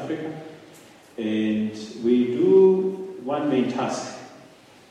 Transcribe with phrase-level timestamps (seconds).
[0.00, 0.32] Africa.
[1.18, 1.72] And
[2.04, 4.18] we do one main task.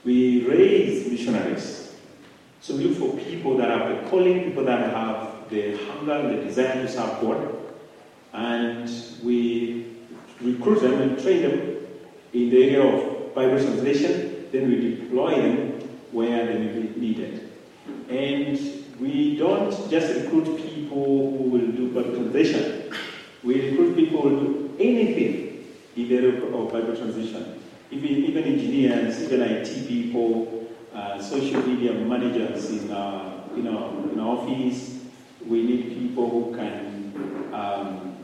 [0.03, 1.95] We raise missionaries.
[2.61, 6.43] So we look for people that have the calling, people that have the hunger the
[6.43, 7.55] desire to serve God.
[8.33, 8.89] And
[9.23, 9.95] we
[10.41, 11.77] recruit them and train them
[12.33, 14.47] in the area of Bible translation.
[14.51, 15.79] Then we deploy them
[16.11, 17.49] where they may be needed.
[18.09, 18.59] And
[18.99, 22.91] we don't just recruit people who will do Bible translation.
[23.43, 25.65] We recruit people who will do anything
[25.95, 27.61] in the area of Bible translation.
[27.91, 34.19] Even, even engineers, even IT people, uh, social media managers in our, in, our, in
[34.19, 34.99] our office.
[35.45, 38.17] We need people who can um,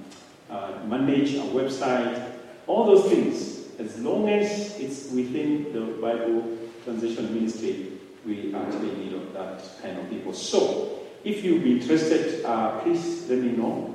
[0.50, 2.32] uh, manage a website.
[2.68, 9.14] All those things, as long as it's within the Bible translation ministry, we actually need
[9.14, 10.34] of that kind of people.
[10.34, 13.91] So, if you'd be interested, uh, please let me know.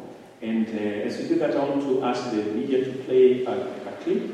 [0.47, 3.51] And uh, as we do that, I want to ask the media to play a,
[3.51, 4.31] a clip,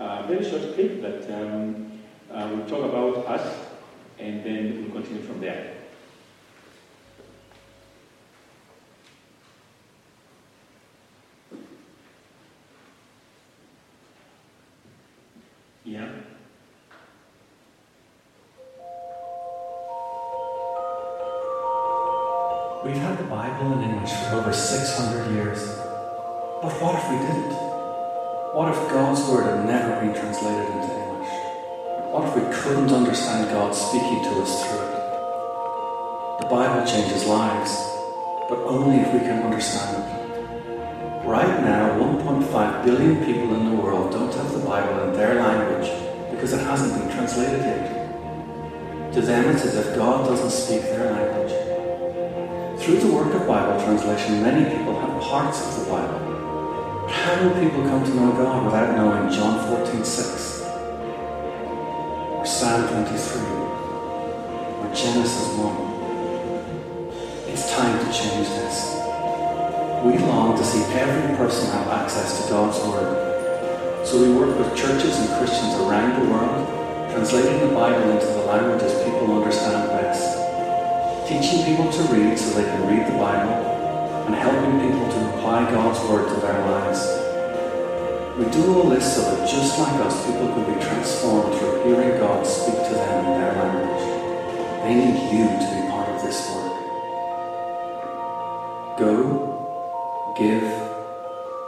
[0.00, 1.92] a very short clip that um,
[2.28, 3.66] uh, will talk about us,
[4.18, 5.74] and then we'll continue from there.
[15.84, 16.23] Yeah.
[22.94, 25.66] We've had the Bible in English for over 600 years.
[26.62, 27.50] But what if we didn't?
[28.54, 31.34] What if God's Word had never been translated into English?
[32.14, 34.94] What if we couldn't understand God speaking to us through it?
[36.38, 37.74] The Bible changes lives,
[38.48, 41.26] but only if we can understand it.
[41.26, 45.90] Right now, 1.5 billion people in the world don't have the Bible in their language
[46.30, 49.12] because it hasn't been translated yet.
[49.14, 51.63] To them, it's as if God doesn't speak their language.
[52.84, 56.20] Through the work of Bible translation, many people have parts of the Bible.
[57.00, 60.60] But how do people come to know God without knowing John 14 6?
[62.36, 63.40] Or Psalm 23?
[63.40, 67.48] Or Genesis 1?
[67.48, 68.92] It's time to change this.
[70.04, 74.06] We long to see every person have access to God's Word.
[74.06, 76.68] So we work with churches and Christians around the world,
[77.10, 80.43] translating the Bible into the languages people understand best
[81.26, 83.54] teaching people to read so they can read the Bible,
[84.26, 87.00] and helping people to apply God's Word to their lives.
[88.38, 92.18] We do all this so that just like us, people could be transformed through hearing
[92.18, 94.04] God speak to them in their language.
[94.82, 96.74] They need you to be part of this work.
[98.98, 100.68] Go, give,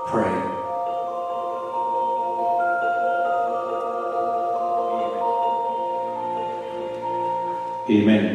[0.08, 0.56] pray.
[7.88, 8.25] Amen.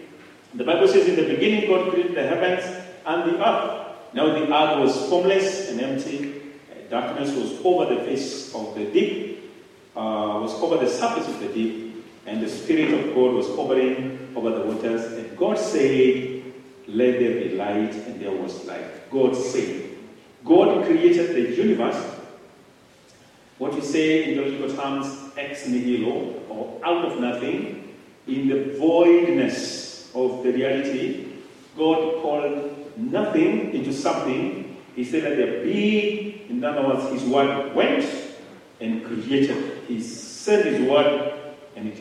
[0.54, 2.64] The Bible says, In the beginning, God created the heavens
[3.06, 3.86] and the earth.
[4.12, 6.42] Now the earth was formless and empty.
[6.90, 9.50] Darkness was over the face of the deep,
[9.96, 14.32] uh, was over the surface of the deep, and the Spirit of God was hovering
[14.36, 15.04] over the waters.
[15.14, 16.42] And God said,
[16.86, 19.10] Let there be light, and there was light.
[19.10, 19.90] God said,
[20.44, 22.14] God created the universe
[23.58, 27.94] what we say in theological terms, ex nihilo, or out of nothing,
[28.26, 31.26] in the voidness of the reality,
[31.76, 34.76] God called nothing into something.
[34.94, 38.06] He said that there be, in other words, his word went
[38.80, 39.82] and created.
[39.88, 42.00] He sent his word and it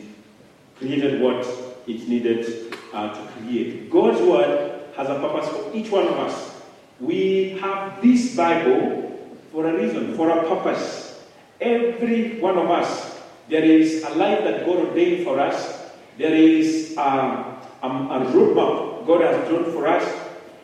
[0.78, 1.46] created what
[1.86, 3.90] it needed uh, to create.
[3.90, 6.54] God's word has a purpose for each one of us.
[7.00, 11.24] We have this Bible for a reason, for a purpose.
[11.60, 13.13] Every one of us,
[13.48, 15.90] there is a life that God ordained for us.
[16.18, 20.20] There is um, a, a roadmap God has drawn for us.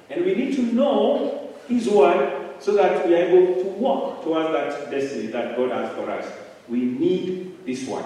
[0.09, 4.53] And we need to know His word so that we are able to walk towards
[4.53, 6.31] that destiny that God has for us.
[6.69, 8.05] We need this word.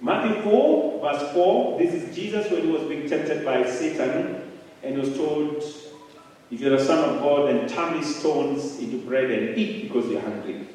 [0.00, 4.50] Matthew 4, verse 4, this is Jesus when he was being tempted by Satan
[4.82, 5.62] and was told,
[6.50, 10.10] If you're the Son of God, then turn these stones into bread and eat because
[10.10, 10.66] you're hungry.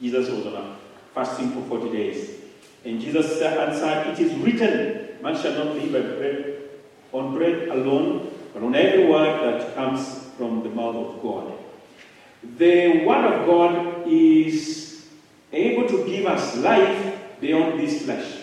[0.00, 0.76] Jesus was on a
[1.14, 2.30] fasting for 40 days.
[2.84, 6.62] And Jesus answered, It is written, Man shall not live by bread,
[7.12, 11.52] on bread alone, but on every word that comes from the mouth of God.
[12.58, 15.06] The Word of God is
[15.52, 18.38] able to give us life beyond this flesh.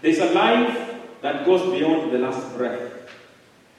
[0.00, 2.92] There's a life that goes beyond the last breath.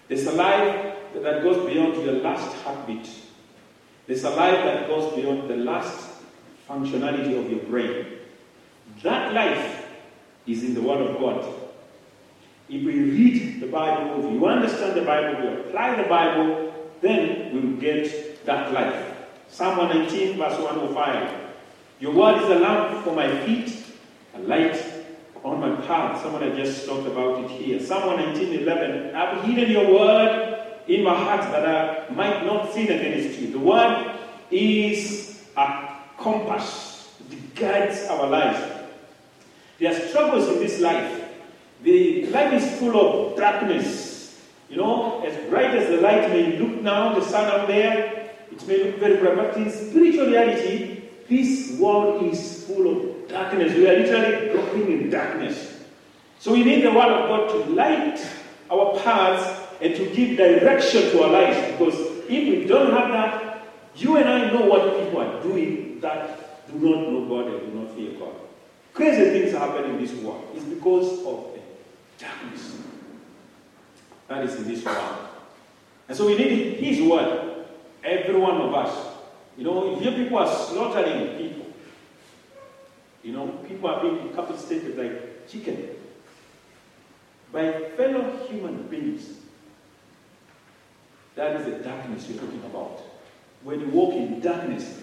[0.10, 3.10] There's a life that goes beyond your last heartbeat.
[4.08, 6.09] There's a life that goes beyond the last
[6.70, 8.06] functionality of your brain.
[9.02, 9.88] That life
[10.46, 11.46] is in the Word of God.
[12.70, 17.54] If we read the Bible, if you understand the Bible, we apply the Bible, then
[17.54, 19.16] we will get that life.
[19.48, 21.40] Psalm 119, verse 105.
[22.00, 23.84] Your word is a lamp for my feet,
[24.36, 24.82] a light
[25.44, 26.22] on my path.
[26.22, 27.80] Someone had just talked about it here.
[27.80, 29.16] Psalm 119, 11.
[29.16, 33.52] I've hidden your word in my heart that I might not sin against you.
[33.52, 34.18] The word
[34.52, 35.89] is a
[36.20, 38.60] compass, it guides our lives.
[39.80, 41.26] There are struggles in this life.
[41.84, 44.38] The life is full of darkness.
[44.70, 48.68] You know, as bright as the light may look now, the sun out there, it
[48.68, 53.74] may look very bright, but in spiritual reality, this world is full of darkness.
[53.74, 55.84] We are literally dropping in darkness.
[56.40, 58.20] So we need the Word of God to light
[58.70, 61.72] our paths and to give direction to our lives.
[61.72, 61.96] Because
[62.28, 63.64] if we don't have that,
[63.96, 67.80] you and I know what people are doing that do not know God and do
[67.80, 68.36] not fear God.
[68.94, 70.48] Crazy things happen in this world.
[70.56, 72.78] It's because of the darkness
[74.28, 75.28] that is in this world.
[76.08, 77.66] And so we need His word,
[78.04, 79.16] every one of us.
[79.58, 81.66] You know, if people are slaughtering people,
[83.24, 85.90] you know, people are being decapitated like chicken
[87.52, 89.28] by fellow human beings.
[91.36, 93.00] That is the darkness you're talking about.
[93.64, 95.02] When you walk in darkness,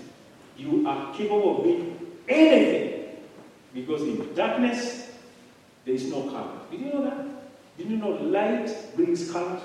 [0.56, 1.98] you are capable of being
[2.28, 3.16] anything.
[3.74, 5.10] Because in darkness,
[5.84, 6.58] there is no color.
[6.70, 7.26] Did you know that?
[7.76, 9.60] Did you know light brings color?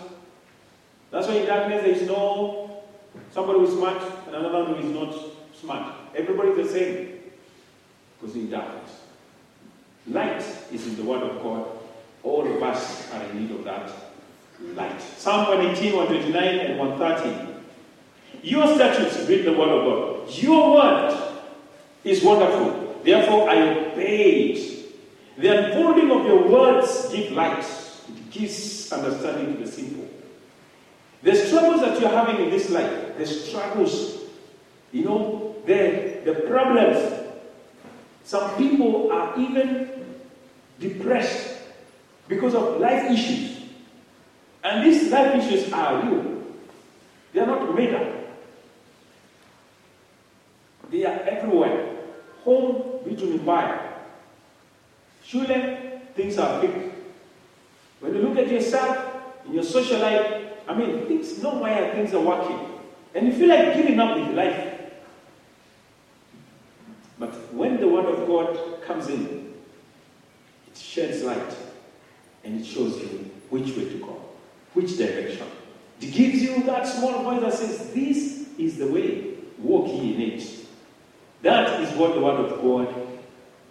[1.12, 2.84] That's why in darkness there is no
[3.32, 5.16] somebody who is smart and another who is not
[5.60, 5.96] smart.
[6.16, 7.20] Everybody is the same.
[8.20, 9.02] Because in darkness.
[10.08, 11.68] Light is in the Word of God.
[12.24, 13.92] All of us are in need of that
[14.76, 15.02] light.
[15.02, 17.62] Psalm 118, 129, and 130.
[18.44, 20.11] Your statutes read the Word of God.
[20.40, 21.34] Your Word
[22.04, 23.00] is wonderful.
[23.04, 24.86] Therefore, I obeyed.
[25.38, 27.66] The unfolding of your words give light.
[28.08, 30.08] It gives understanding to the simple.
[31.24, 34.18] The struggles that you're having in this life, the struggles,
[34.92, 37.20] you know, the, the problems.
[38.24, 40.06] Some people are even
[40.80, 41.60] depressed
[42.28, 43.58] because of life issues.
[44.64, 46.44] And these life issues are real.
[47.34, 48.08] They are not made up.
[50.92, 51.20] They are
[51.52, 51.98] everywhere.
[52.44, 53.94] Home, between fire.
[55.24, 56.94] Surely things are big.
[58.00, 59.16] When you look at yourself
[59.46, 62.80] in your social life, I mean, things no why things are working.
[63.14, 64.80] And you feel like giving up with life.
[67.20, 69.54] But when the word of God comes in,
[70.68, 71.56] it sheds light
[72.44, 74.20] and it shows you which way to go,
[74.74, 75.48] which direction.
[76.00, 80.22] It gives you that small voice that says, This is the way, walk ye in
[80.22, 80.61] it.
[82.02, 82.96] What the word of God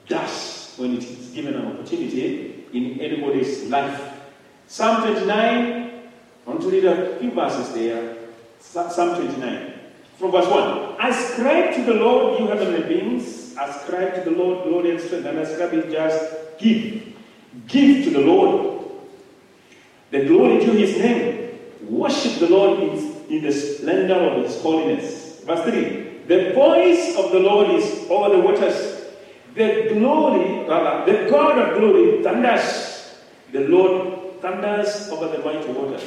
[0.07, 4.21] does when it is given an opportunity eh, in anybody's life.
[4.69, 6.01] Psalm 29, I
[6.47, 8.19] want to read a few verses there.
[8.61, 9.73] Psalm 29.
[10.17, 10.97] From verse 1.
[11.01, 13.57] Ascribe to the Lord, you heavenly beings.
[13.61, 15.27] Ascribe to the Lord glory and strength.
[15.27, 17.13] And ascribe is just give.
[17.67, 18.85] Give to the Lord
[20.13, 21.59] the glory to his name.
[21.83, 22.79] Worship the Lord
[23.29, 25.41] in the splendor of his holiness.
[25.45, 26.10] Verse 3.
[26.31, 29.03] The voice of the Lord is over the waters.
[29.57, 33.17] The glory, rather, the God of glory thunders.
[33.51, 36.05] The Lord thunders over the mighty waters.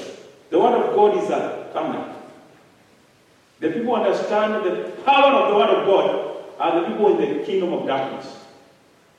[0.50, 2.15] The word of God is a thunder.
[3.60, 7.44] The people understand the power of the word of God are the people in the
[7.44, 8.46] kingdom of darkness.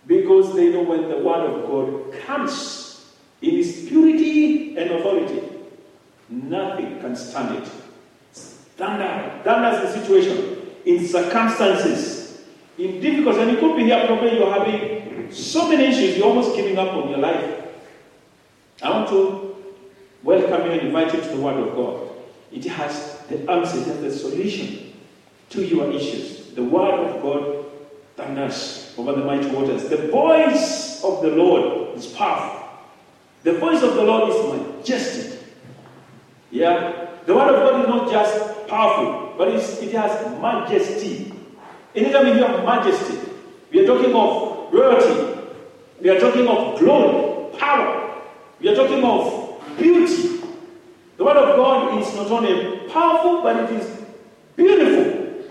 [0.07, 5.43] Because they know when the word of God comes in its purity and authority,
[6.31, 7.69] nothing can stand it.
[8.33, 10.54] Thunder, thunder is the situation
[10.85, 12.43] in circumstances,
[12.79, 16.55] in difficulties, and you could be here probably you're having so many issues, you're almost
[16.55, 17.63] giving up on your life.
[18.83, 19.57] I want to
[20.23, 22.09] welcome you and invite you to the Word of God.
[22.53, 24.93] It has the answer, it has the solution
[25.51, 26.53] to your issues.
[26.55, 27.67] The Word of God
[28.17, 29.89] thunders over the mighty waters.
[29.89, 32.69] The voice of the Lord is powerful.
[33.43, 35.34] The voice of the Lord is majestic.
[36.55, 37.09] Yeah?
[37.27, 41.33] The Word of God is not just powerful, but it has majesty.
[41.97, 43.19] Anytime you hear majesty,
[43.73, 45.51] we are talking of royalty.
[46.01, 48.23] We are talking of glory, power.
[48.61, 50.43] We are talking of beauty.
[51.17, 54.03] The Word of God is not only powerful, but it is
[54.55, 55.51] beautiful.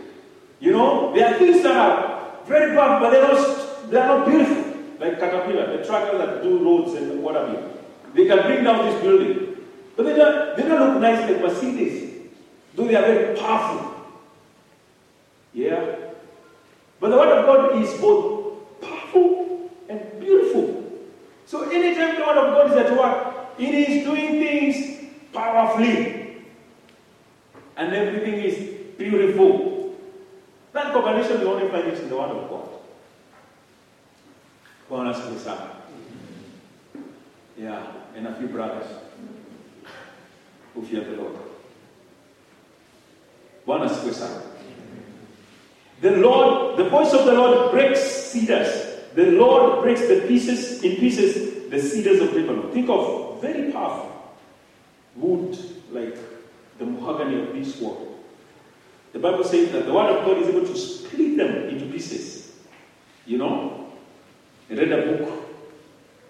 [0.61, 4.73] You know, there are things that are very powerful, but they're not, they're not beautiful.
[5.01, 7.59] Like Caterpillar, the tractors that do roads and what have you.
[8.13, 9.52] They can bring down this building.
[9.95, 12.29] But they don't, they don't look nice like Mercedes,
[12.75, 13.93] though they are very powerful.
[15.53, 15.95] Yeah?
[16.99, 20.91] But the Word of God is both powerful and beautiful.
[21.45, 26.37] So anytime the Word of God is at work, it is doing things powerfully.
[27.75, 29.95] And everything is beautiful.
[30.71, 32.69] That combination, we only find it in the Word of God.
[34.89, 35.69] Bwana asifiwe sana.
[37.57, 37.85] Yeah,
[38.15, 38.87] and a few brothers
[40.73, 41.35] who fear the Lord.
[43.65, 44.41] Bwana asifiwe sana.
[46.01, 48.69] The Lord, the voice of the Lord breaks cedars.
[49.15, 52.71] The Lord breaks the pieces in pieces the cedars of Lebanon.
[52.71, 54.11] Think of very powerful
[55.15, 55.57] wood
[55.91, 56.17] like
[56.77, 58.19] the mahogany of this world.
[59.13, 62.51] The Bible says that the word of God is able to split them into pieces.
[63.25, 63.91] You know,
[64.69, 65.29] I read a book,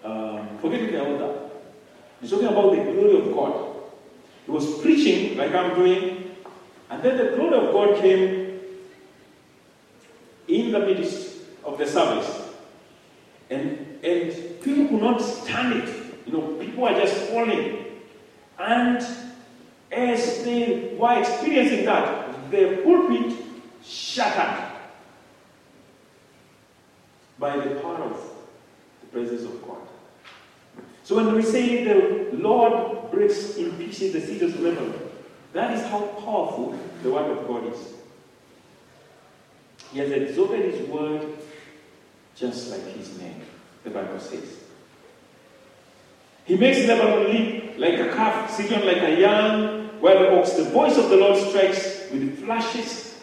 [0.04, 1.50] um, forgetting the author.
[2.20, 3.63] He's talking about the glory of God.
[4.44, 6.36] He was preaching like I'm doing,
[6.90, 8.60] and then the glory of God came
[10.48, 12.42] in the midst of the service.
[13.50, 15.88] And, and people could not stand it.
[16.26, 17.84] You know, people are just falling.
[18.58, 19.04] And
[19.90, 23.36] as they were experiencing that, the pulpit
[23.82, 24.72] shattered
[27.38, 28.30] by the power of
[29.00, 29.78] the presence of God.
[31.04, 34.94] So when we say the Lord breaks in pieces the cedars of Lebanon,
[35.52, 37.78] that is how powerful the word of God is.
[39.92, 41.26] He has exalted his word
[42.34, 43.42] just like his name,
[43.84, 44.64] the Bible says.
[46.46, 50.52] He makes Lebanon leap like a calf, Sidon like a young wild ox.
[50.54, 53.22] The voice of the Lord strikes with flashes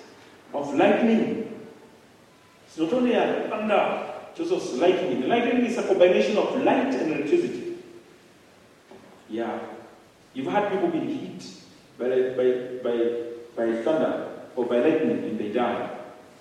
[0.53, 1.59] of lightning.
[2.67, 5.21] It's not only a thunder, it's also lightning.
[5.21, 7.60] The lightning is a combination of light and electricity.
[9.31, 9.59] Yeah.
[10.33, 11.45] You've had people being hit
[11.97, 13.23] by, by, by,
[13.55, 15.89] by thunder or by lightning and they die.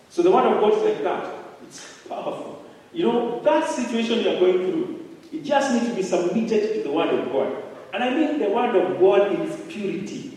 [0.09, 1.35] So the word of God is like that.
[1.67, 2.65] It's powerful.
[2.93, 6.91] You know, that situation you're going through, it just needs to be submitted to the
[6.91, 7.63] word of God.
[7.95, 10.37] And I mean the word of God in its purity.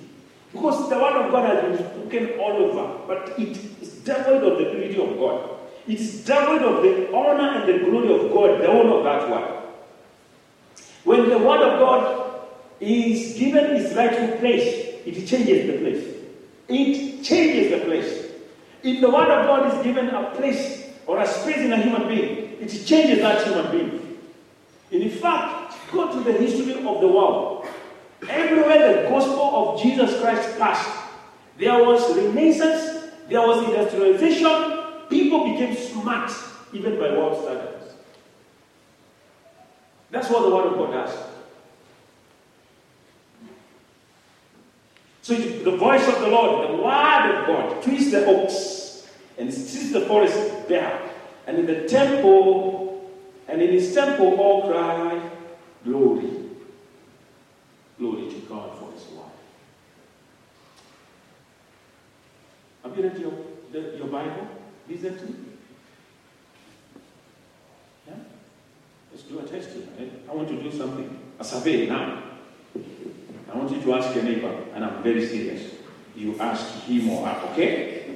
[0.51, 4.59] Because the word of God has been spoken all over, but it is devoid of
[4.59, 5.49] the purity of God.
[5.87, 9.29] It is devoid of the honor and the glory of God, the owner of that
[9.29, 9.63] word.
[11.03, 12.22] When the word of God
[12.87, 16.15] is given its rightful place, it changes the place.
[16.69, 18.31] It changes the place.
[18.83, 22.07] If the word of God is given a place or a space in a human
[22.07, 24.19] being, it changes that human being.
[24.91, 27.67] In fact, go to the history of the world.
[28.29, 30.89] Everywhere the gospel of Jesus Christ passed,
[31.57, 36.31] there was renaissance, there was industrialization, people became smart,
[36.73, 37.93] even by world standards.
[40.11, 41.32] That's what the Word of God does.
[45.23, 49.93] So the voice of the Lord, the Word of God, twists the oaks and sits
[49.93, 51.09] the forest bare.
[51.47, 53.09] And in the temple,
[53.47, 55.29] and in his temple, all cry,
[55.83, 56.29] Glory.
[57.97, 59.25] Glory to God for his word.
[62.83, 63.33] Have you read your,
[63.71, 64.47] the, your Bible
[64.87, 65.35] recently?
[68.07, 68.13] Yeah?
[69.11, 69.69] Let's do a test.
[69.99, 72.22] I, I want to do something, a survey now.
[73.53, 75.75] I want you to ask your neighbor, and I'm very serious.
[76.15, 78.15] You ask him or her, okay?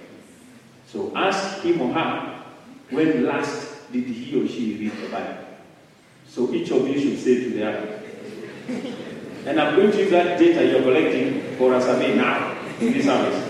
[0.87, 2.43] So ask him or her,
[2.89, 5.45] when last did he or she read the Bible?
[6.27, 7.99] So each of you should say to the other.
[9.45, 13.05] And I'm going to use that data you're collecting for a survey now in this
[13.05, 13.43] service.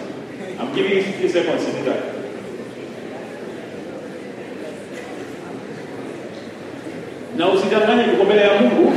[0.59, 2.13] I'm giving you a few seconds to do that.
[7.37, 8.93] Na usidanganye tuko mbele ya Mungu.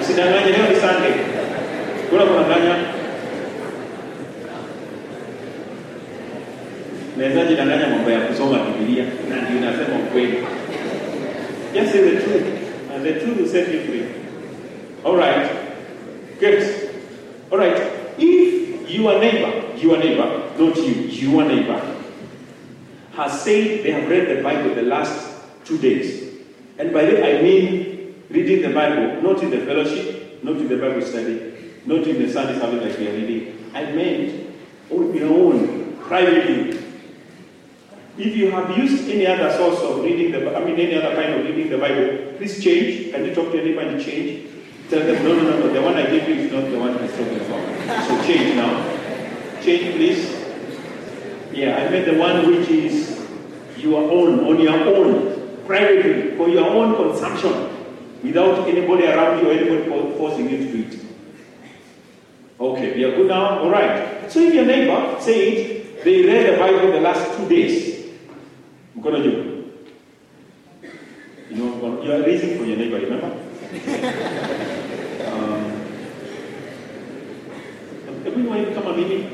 [0.00, 1.29] Usidanganye leo ni Sunday.
[2.10, 2.76] Kuna kunadanganya.
[7.16, 10.38] Naweza jidanganya mambo ya kusoma Biblia na ndio nasema ukweli.
[11.74, 12.46] Just say the truth.
[12.94, 14.04] And the truth will set you free.
[15.04, 15.50] All right.
[16.40, 16.64] Good.
[17.50, 17.78] All right.
[18.18, 19.52] If your neighbor,
[19.82, 20.94] your neighbor, not you,
[21.30, 21.80] your neighbor,
[23.16, 25.28] has said they have read the Bible the last
[25.64, 26.24] two days,
[26.78, 30.76] and by that I mean reading the Bible, not in the fellowship, not in the
[30.76, 31.49] Bible study,
[31.86, 33.70] not in the Sunday service like we are reading.
[33.74, 34.54] I meant
[34.90, 36.78] on your own, privately.
[38.18, 41.34] If you have used any other source of reading the, I mean any other kind
[41.40, 43.12] of reading the Bible, please change.
[43.12, 44.48] Can you talk to neighbor change?
[44.90, 46.98] Tell them, no, no, no, no, the one I gave you is not the one
[46.98, 48.08] he's talking about.
[48.08, 49.62] So change now.
[49.62, 50.40] Change, please.
[51.52, 53.26] Yeah, I meant the one which is
[53.76, 57.70] your own, on your own, privately, for your own consumption,
[58.22, 61.09] without anybody around you or anybody forcing you to do it.
[62.60, 63.60] Okay, we are good now?
[63.60, 64.30] All right.
[64.30, 68.04] So if your neighbor said they read the Bible the last two days,
[68.96, 69.64] mkono juu.
[71.48, 73.32] You know, you are raising for your neighbor, remember?
[75.24, 75.64] um,
[78.26, 79.24] everyone come on, mimi.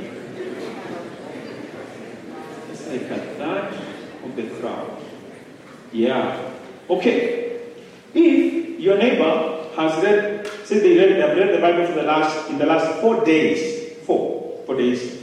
[2.71, 3.75] It's like a third
[4.25, 5.03] of the crowd.
[5.93, 6.53] Yeah.
[6.89, 7.59] Okay.
[8.15, 10.36] If your neighbor has read,
[10.67, 13.99] say they read, have read the Bible for the last in the last four days,
[14.05, 15.23] four, four days,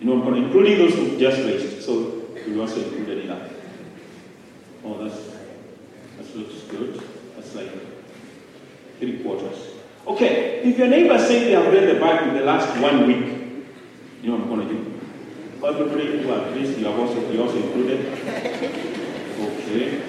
[0.00, 1.82] you know, including those who just raised.
[1.82, 3.50] So we also included in that.
[4.84, 5.16] Oh, that's
[6.18, 7.02] that looks good.
[7.34, 7.70] That's like
[9.00, 9.58] three quarters.
[10.06, 13.26] Okay, if your neighbor says they have read the Bible in the last one week,
[14.22, 14.80] you know what I'm going to do?
[15.66, 18.06] Everybody who at least you have also you also included.
[19.40, 20.02] Okay.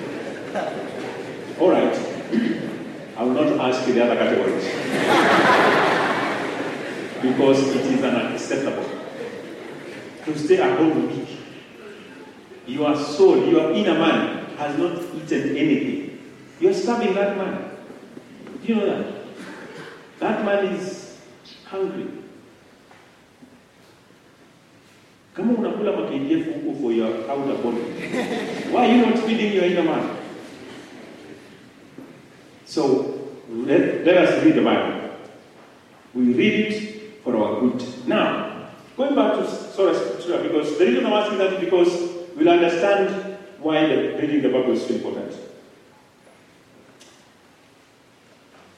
[1.59, 2.63] All right.
[3.17, 4.63] I will not ask the other categories
[7.19, 8.85] because it is unacceptable
[10.25, 11.29] to stay at home a week.
[12.67, 16.19] Your soul, your inner man has not eaten anything.
[16.59, 17.71] You're starving that man.
[18.61, 19.13] Do you know that?
[20.19, 21.17] That man is
[21.65, 22.05] hungry.
[25.33, 27.81] Kama unakula makdf huku for your outer body,
[28.71, 30.16] why are you not feeding your inner man?
[32.77, 35.09] So let, let us read the Bible.
[36.13, 37.83] We read it for our good.
[38.07, 41.89] Now, going back to Sola Scriptura, because the reason I'm asking that is because
[42.35, 45.35] we'll understand why the, reading the Bible is so important.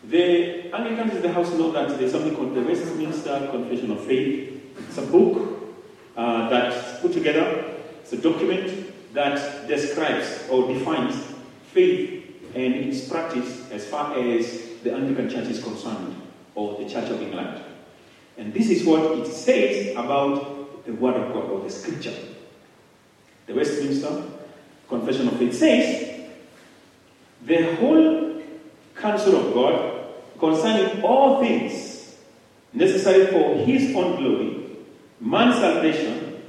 [0.06, 4.64] The Anglicans in the house know that there's something called the Westminster Confession of Faith.
[4.88, 5.76] It's a book
[6.16, 11.22] uh, that's put together, it's a document that describes or defines
[11.74, 12.19] faith
[12.56, 16.16] and its practice as far as the Anglican Church is concerned,
[16.56, 17.62] or the Church of England.
[18.38, 22.16] And this is what it says about the Word of God or the Scripture.
[23.48, 24.24] The Westminster
[24.88, 26.30] Confession of Faith says,
[27.46, 28.42] the whole
[28.96, 30.06] counsel of God
[30.40, 32.16] concerning all things
[32.74, 34.66] necessary for his own glory,
[35.20, 36.42] man's salvation,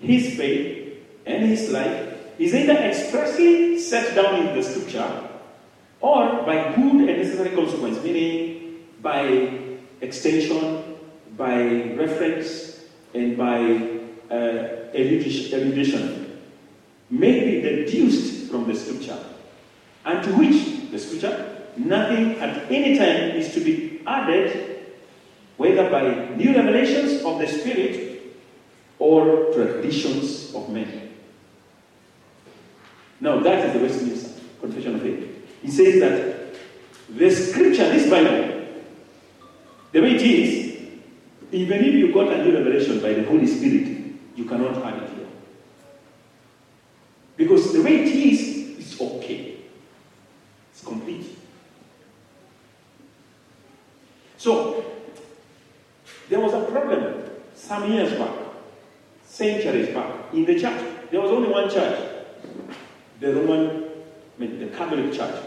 [0.00, 2.11] his faith, and his life
[2.42, 5.28] is either expressly set down in the scripture
[6.00, 9.58] or by good and necessary consequence, meaning by
[10.00, 10.96] extension,
[11.36, 12.80] by reference,
[13.14, 13.60] and by
[14.30, 16.40] uh, erudition,
[17.10, 19.18] may be deduced from the scripture,
[20.04, 21.48] and to which the scripture?
[21.76, 24.84] Nothing at any time is to be added,
[25.56, 28.36] whether by new revelations of the Spirit
[28.98, 31.11] or traditions of men.
[33.22, 35.46] Now, that is the Westminster Confession of Faith.
[35.62, 36.56] He says that
[37.08, 38.66] the scripture, this Bible,
[39.92, 40.82] the way it is,
[41.52, 43.96] even if you got a new revelation by the Holy Spirit,
[44.34, 45.26] you cannot add it here.
[47.36, 49.58] Because the way it is, it's okay.
[50.72, 51.38] It's complete.
[54.36, 54.84] So,
[56.28, 57.22] there was a problem
[57.54, 58.34] some years back,
[59.24, 60.82] centuries back, in the church.
[61.12, 62.11] There was only one church,
[63.22, 63.88] the Roman,
[64.38, 65.42] the Catholic Church.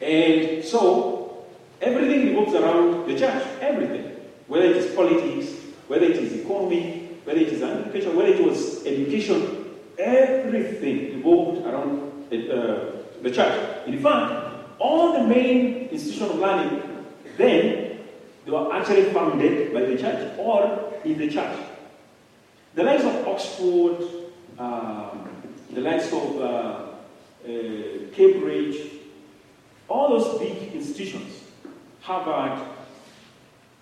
[0.00, 1.46] And so,
[1.80, 4.12] everything revolves around the church, everything.
[4.46, 5.52] Whether it is politics,
[5.88, 12.30] whether it is economy, whether it is education, whether it was education, everything revolved around
[12.30, 12.92] the, uh,
[13.22, 13.86] the church.
[13.86, 16.82] In fact, all the main institutions of learning
[17.36, 17.98] then
[18.44, 21.58] they were actually founded by the church or in the church.
[22.74, 25.25] The likes of Oxford, um,
[25.70, 26.86] the likes of uh, uh,
[28.12, 28.76] Cambridge,
[29.88, 31.42] all those big institutions,
[32.00, 32.66] Harvard,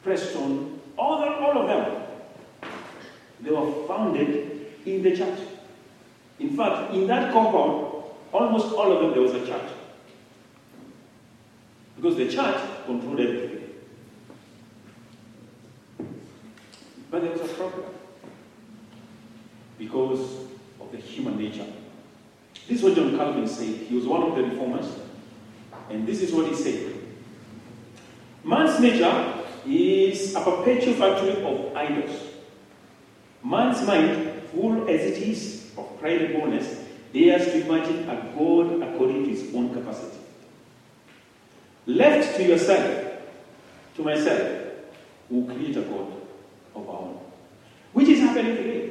[0.02, 2.02] Princeton, all, the, all of them,
[3.40, 5.38] they were founded in the church.
[6.38, 9.70] In fact, in that compound, almost all of them, there was a church.
[11.96, 13.70] Because the church controlled everything.
[17.10, 17.84] But there was a problem.
[19.78, 20.20] Because
[20.84, 21.66] of the human nature.
[22.68, 23.76] This is what John Calvin said.
[23.86, 24.86] He was one of the reformers.
[25.90, 26.94] And this is what he said.
[28.42, 32.28] Man's nature is a perpetual factory of idols.
[33.42, 38.82] Man's mind, full as it is of pride and boldness, dares to imagine a God
[38.82, 40.18] according to his own capacity.
[41.86, 43.12] Left to yourself,
[43.96, 44.62] to myself,
[45.28, 46.12] will create a God
[46.74, 47.20] of our own.
[47.92, 48.90] Which is happening today.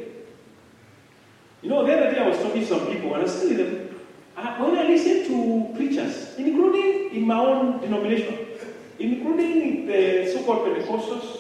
[1.64, 3.56] You know, the other day I was talking to some people and I was telling
[3.58, 3.90] them,
[4.36, 8.38] uh, when I listen to preachers, including in my own denomination,
[9.00, 11.40] including the so-called Pentecostals,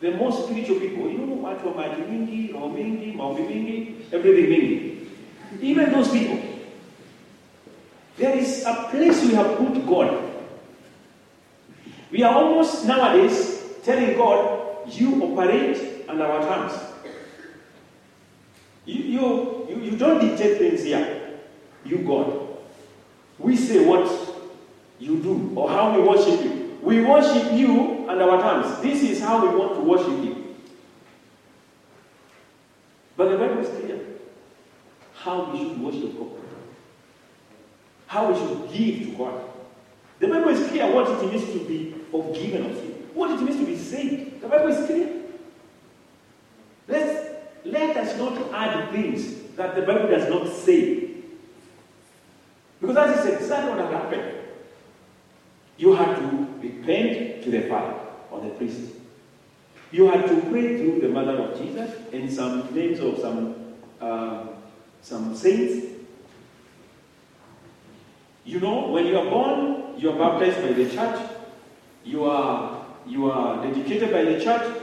[0.00, 4.46] the most spiritual people, you know, watu wa maji mingi, roho mingi, maombi mingi, everything
[4.48, 5.06] mingi.
[5.60, 6.38] Even those people,
[8.16, 10.24] there is a place we have put God.
[12.10, 16.89] We are almost nowadays telling God, you operate under our terms.
[18.90, 21.38] You, you, you, you don't dictate things here.
[21.84, 22.48] You, God.
[23.38, 24.10] We say what
[24.98, 26.78] you do or how we worship you.
[26.82, 28.82] We worship you and our terms.
[28.82, 30.56] This is how we want to worship you.
[33.16, 34.00] But the Bible is clear
[35.14, 36.30] how we should worship God,
[38.06, 39.40] how we should give to God.
[40.18, 43.56] The Bible is clear what it means to be forgiven of sin, what it means
[43.60, 44.40] to be saved.
[44.40, 45.08] The Bible is clear.
[46.88, 47.30] Let's,
[48.20, 51.10] not add things that the Bible does not say.
[52.80, 54.38] Because as he said, that is exactly what happened.
[55.76, 57.98] You had to repent to the Father
[58.30, 58.92] or the priest.
[59.92, 64.46] You had to pray through the mother of Jesus and some names of some, uh,
[65.02, 65.86] some saints.
[68.44, 71.30] You know, when you are born, you are baptized by the church.
[72.04, 74.76] You are, you are dedicated by the church.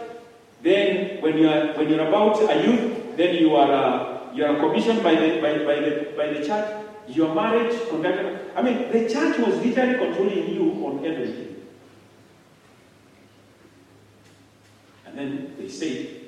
[0.61, 4.55] Then, when you are when you're about a youth, then you are uh, you are
[4.55, 6.85] commissioned by the by, by the by the church.
[7.07, 8.51] Your marriage conducted.
[8.55, 11.65] I mean, the church was literally controlling you on everything.
[15.05, 16.21] And then they say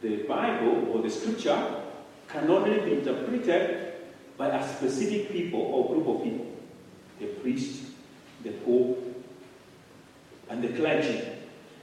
[0.00, 1.82] the Bible or the scripture
[2.26, 3.92] can only be interpreted
[4.38, 6.46] by a specific people or group of people
[7.20, 7.84] the priest,
[8.42, 8.98] the pope,
[10.48, 11.20] and the clergy.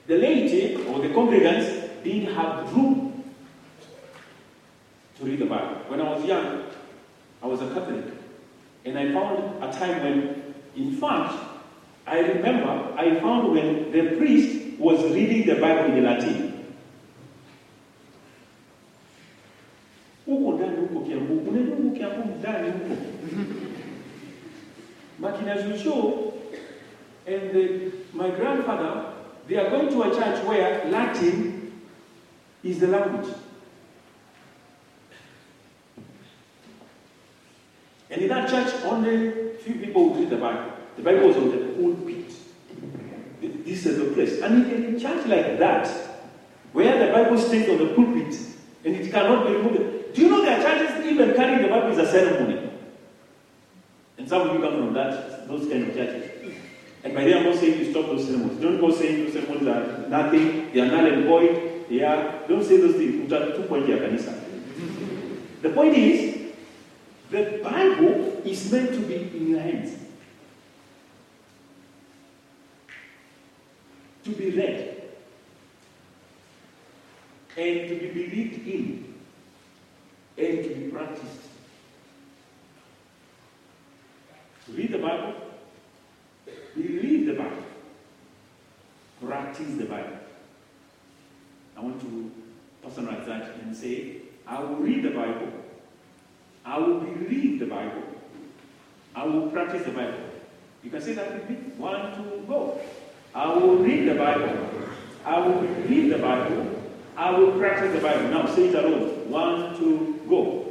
[0.08, 3.11] The laity or the congregants didn't have room
[5.22, 5.76] to read the Bible.
[5.88, 6.64] When I was young,
[7.44, 8.06] I was a Catholic.
[8.86, 11.36] And I found a time when, in fact,
[12.08, 16.48] I remember I found when the priest was reading the Bible in Latin.
[20.28, 20.82] Huko ndani
[27.28, 29.14] and the, my grandfather,
[29.48, 31.72] they are going to a church where Latin
[32.64, 33.32] is the language.
[38.12, 40.74] And in that church, only few people would read the Bible.
[40.98, 42.32] The Bible was on the pulpit.
[43.66, 44.42] This is the place.
[44.42, 45.88] And in a church like that,
[46.74, 48.36] where the Bible stays on the pulpit
[48.86, 51.98] and it cannot be removed, do you know are churches even carrying the Bible is
[51.98, 52.70] a ceremony?
[54.18, 56.32] And some of you come from that, those kind of churches.
[57.04, 58.62] And by the way, I'm not saying you stop those ceremonies.
[58.62, 62.64] Don't go saying those ceremonies are nothing, they are null and void, they are, don't
[62.64, 63.30] say those things.
[65.62, 66.41] The point is,
[67.32, 69.98] the Bible is meant to be in your hands.
[74.26, 75.02] To be read.
[77.58, 79.16] And to be believed in.
[80.38, 81.40] And to be practiced.
[84.68, 85.36] Read the Bible.
[86.76, 87.64] Believe the Bible.
[89.26, 90.18] Practice the Bible.
[91.78, 92.32] I want to
[92.86, 95.61] personalize that and say, I will read the Bible.
[96.66, 98.04] I will believe the Bible.
[99.16, 100.20] I will practice the Bible.
[100.84, 101.56] You can say that with me.
[101.78, 102.80] One, two, go.
[103.34, 104.70] I will read the Bible.
[105.26, 106.80] I will believe the Bible.
[107.18, 108.30] I will practice the Bible.
[108.30, 109.30] Now say it alone.
[109.30, 110.68] One, two, go.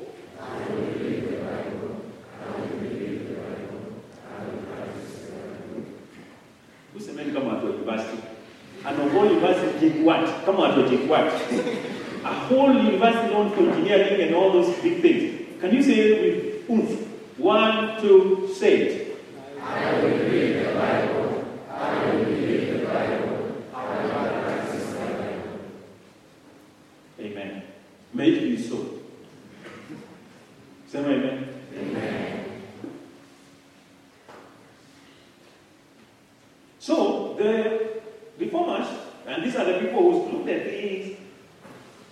[6.92, 7.86] Who's the man out of
[8.98, 10.02] a whole university?
[10.02, 10.44] what?
[10.44, 11.26] Come on, Logic, what?
[12.24, 15.49] a whole university for engineering and all those big things.
[15.60, 17.06] Can you say it with oomph?
[17.38, 19.18] One, two, say it.
[19.62, 21.44] I will read the Bible.
[21.70, 23.62] I will read the Bible.
[23.74, 25.60] I will practice the Bible.
[27.20, 27.62] Amen.
[28.14, 29.00] May it be so.
[30.88, 31.48] Say amen.
[31.78, 32.44] Amen.
[36.78, 38.00] So the
[38.38, 38.88] reformers,
[39.26, 41.18] and these are the people who looked at things,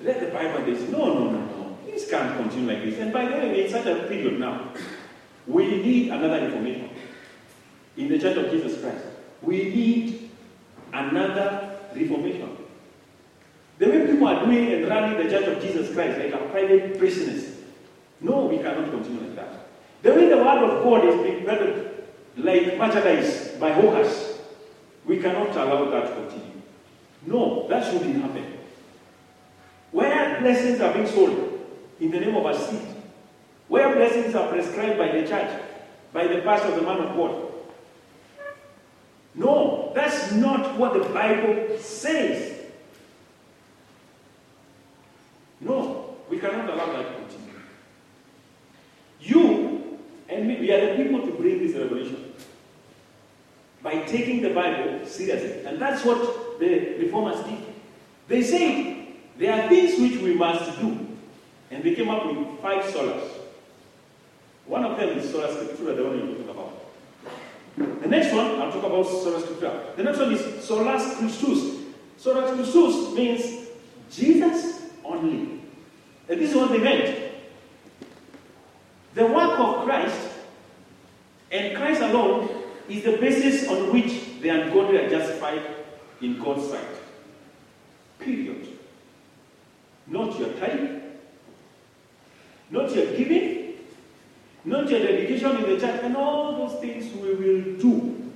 [0.01, 2.99] read the Bible, and they said, no, no, no, no, this can't continue like this.
[3.01, 4.73] And by the way, we're in such a period now.
[5.47, 6.91] We need another reformation
[7.97, 9.05] in the Church of Jesus Christ.
[9.41, 10.31] We need
[10.93, 12.57] another reformation.
[13.79, 17.01] The way people are doing and running the Church of Jesus Christ like a private
[17.01, 17.57] business.
[18.21, 19.69] No, we cannot continue like that.
[20.03, 21.91] The way the word of God is being peddled
[22.37, 24.39] like merchandise by hawkers,
[25.07, 26.61] we cannot allow that to continue.
[27.27, 28.59] No, that shouldn't happen.
[29.93, 31.67] Where blessings are being sold
[31.99, 32.83] in the name of a seed,
[33.69, 35.63] where blessings are prescribed by the church,
[36.13, 36.27] by
[36.79, 37.53] the pastor, the man of God.
[39.35, 42.67] No, that's not what the Bible says.
[45.61, 47.61] No, we cannot allow that to continue.
[49.21, 52.33] You and me, we are the people to bring this revelation
[53.83, 55.65] by taking the Bible seriously.
[55.65, 57.63] And that's what the reformers did.
[58.29, 59.07] They said
[59.39, 61.07] there are things which we must do.
[61.71, 63.39] And they came up with five solas.
[64.67, 66.79] One of them is sola scriptura, the one you're talking about.
[68.03, 69.97] The next one, I'll talk about sola scriptura.
[69.97, 71.85] The next one is solus Christus.
[72.17, 73.69] Sola Christus means
[74.11, 75.61] Jesus only.
[76.29, 77.33] And this is what they meant.
[79.15, 80.29] The work of Christ
[81.51, 82.49] and Christ alone
[82.89, 85.63] is the basis on which the ungodly are justified
[86.21, 86.87] in God's sight.
[88.19, 88.69] Period.
[90.07, 91.03] Not your time,
[92.71, 93.75] not your giving,
[94.65, 98.33] not your dedication in the church, and all those things we will do.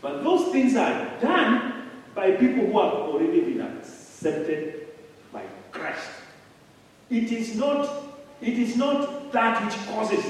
[0.00, 1.61] But those things are done
[2.14, 4.88] by people who have already been accepted
[5.32, 6.08] by Christ.
[7.10, 7.88] It is not,
[8.40, 10.24] it is not that which causes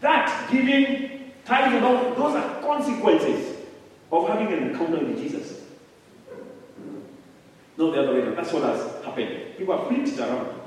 [0.00, 3.56] that giving Tithing about those are consequences
[4.12, 5.62] of having an encounter with Jesus.
[7.78, 8.36] Not the other way around.
[8.36, 9.56] That's what has happened.
[9.56, 10.60] People have flipped it around.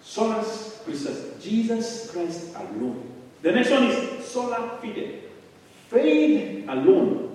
[0.00, 3.12] Solus Christus, Jesus Christ alone.
[3.42, 5.24] The next one is sola fide.
[5.88, 7.27] Faith alone.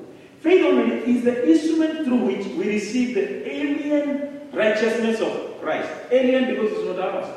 [0.44, 5.90] Faith is the instrument through which we receive the alien righteousness of Christ.
[6.12, 7.28] Alien because it's not ours.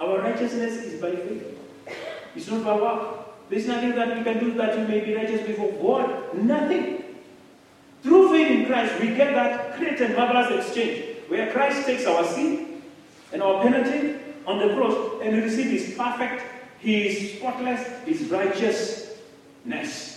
[0.00, 1.58] Our righteousness is by faith.
[2.34, 3.48] It's not by work.
[3.48, 6.34] There's nothing that we can do that you may be righteous before God.
[6.34, 7.04] Nothing.
[8.02, 12.24] Through faith in Christ, we get that great and marvelous exchange where Christ takes our
[12.24, 12.82] sin
[13.32, 16.42] and our penalty on the cross and we receive His perfect,
[16.80, 20.12] His spotless, His righteousness.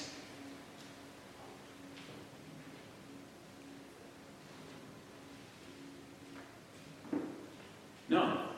[8.07, 8.49] Now,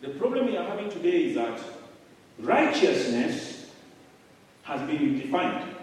[0.00, 1.60] the problem we are having today is that
[2.38, 3.70] righteousness
[4.62, 5.74] has been defined.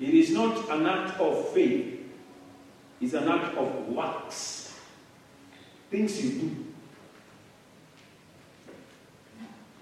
[0.00, 2.00] It is not an act of faith,
[3.00, 4.74] it's an act of works.
[5.90, 6.56] Things you do.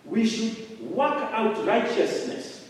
[0.05, 2.69] We should work out righteousness.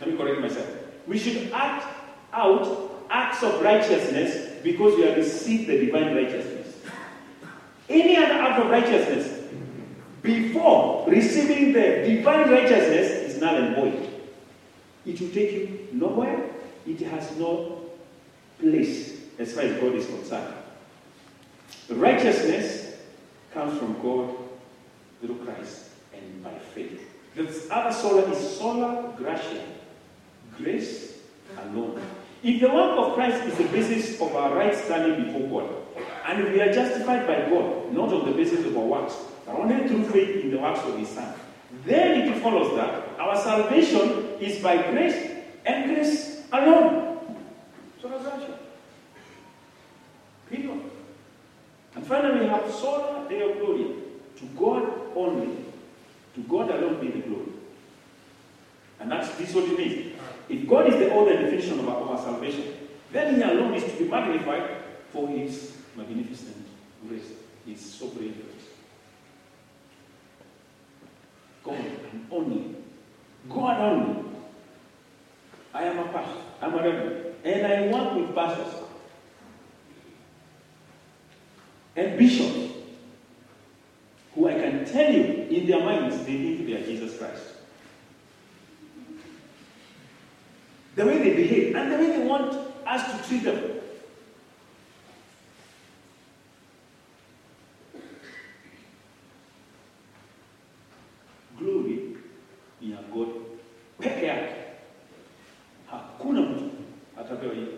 [0.00, 0.68] Let me correct myself.
[1.06, 1.86] We should act
[2.32, 6.55] out acts of righteousness because we have received the divine righteousness.
[7.88, 9.44] Any other act of righteousness
[10.22, 14.10] before receiving the divine righteousness is null and void.
[15.04, 16.50] It will take you nowhere.
[16.86, 17.82] It has no
[18.58, 20.54] place as far as God is concerned.
[21.90, 22.96] Righteousness
[23.52, 24.34] comes from God
[25.20, 27.00] through Christ and by faith.
[27.36, 29.62] The other sola is sola gratia,
[30.56, 31.18] grace
[31.58, 32.02] alone.
[32.42, 35.85] If the work of Christ is the basis of our right standing before God,
[36.26, 39.14] and we are justified by God, not on the basis of our works,
[39.46, 41.32] but only through faith in the works of His Son.
[41.84, 45.30] Then it follows that our salvation is by grace
[45.64, 47.36] and grace alone.
[48.02, 48.60] So that's that.
[50.50, 50.80] Period.
[51.94, 53.94] And finally, we have sola Deo Gloria.
[54.38, 55.56] To God only.
[56.34, 57.46] To God alone be the glory.
[59.00, 60.14] And that's this what it means.
[60.48, 62.74] If God is the order definition of our, of our salvation,
[63.12, 64.70] then He alone is to be magnified
[65.10, 66.66] for His magnificent
[67.08, 67.30] grace,
[67.66, 68.68] His sovereign grace.
[71.64, 71.78] God
[72.12, 72.76] and only.
[73.48, 74.24] God only.
[75.74, 76.40] I am a pastor.
[76.62, 77.34] I'm a reverend.
[77.44, 78.74] And I work with pastors
[81.96, 82.72] and bishops
[84.34, 87.42] who I can tell you in their minds they think they are Jesus Christ.
[90.94, 92.52] The way they behave and the way they want
[92.86, 93.72] us to treat them.
[101.58, 102.16] Glory
[102.80, 103.28] ni ya God
[103.98, 104.54] peke yake.
[105.90, 106.70] Hakuna mtu
[107.20, 107.68] atapewa hiyo.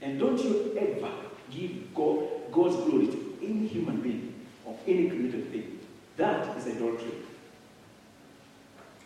[0.00, 1.10] And don't you ever
[1.50, 2.18] give God,
[2.52, 5.78] God's glory to any human being or any created thing.
[6.16, 7.12] That is adultery.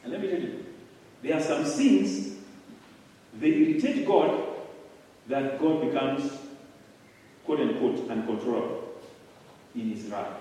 [0.03, 0.65] And let me tell you,
[1.23, 2.37] there are some sins,
[3.39, 4.43] they irritate God,
[5.29, 6.33] that God becomes,
[7.45, 8.95] quote unquote, uncontrollable
[9.75, 10.33] in his wrath.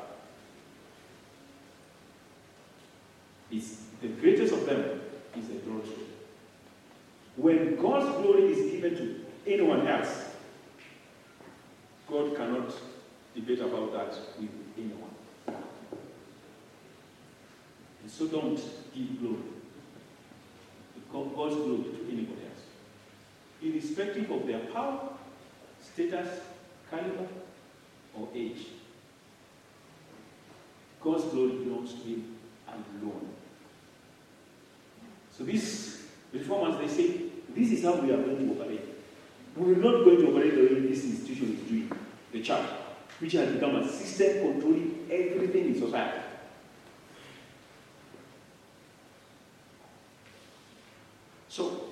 [3.52, 5.02] It's, the greatest of them
[5.38, 5.88] is the glory.
[7.36, 10.26] When God's glory is given to anyone else,
[12.10, 12.74] God cannot
[13.36, 15.12] debate about that with anyone.
[18.02, 18.60] And so don't
[18.94, 19.38] give glory,
[21.12, 22.64] God's glory to anybody else,
[23.62, 25.10] irrespective of their power,
[25.80, 26.42] status,
[26.90, 27.28] caliber,
[28.16, 28.66] or age.
[31.02, 32.38] God's glory belongs to Him
[32.68, 33.30] alone.
[35.41, 37.21] So these reformers, they say,
[37.56, 38.82] this is how we are going to operate.
[39.56, 41.91] We are not going to operate the way this institution is doing,
[42.32, 42.69] the church,
[43.17, 46.21] which has become a system controlling everything in society.
[51.49, 51.86] So,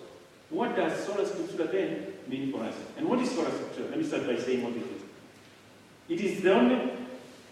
[0.52, 2.76] what does sola scriptura then mean for us?
[2.98, 3.90] And what is sola scriptura?
[3.90, 5.02] Let me start by saying what it is.
[6.08, 6.76] It is the only,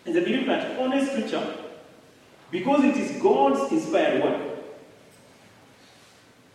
[0.05, 1.55] and the belief that only scripture,
[2.51, 4.46] because it is God's inspired word,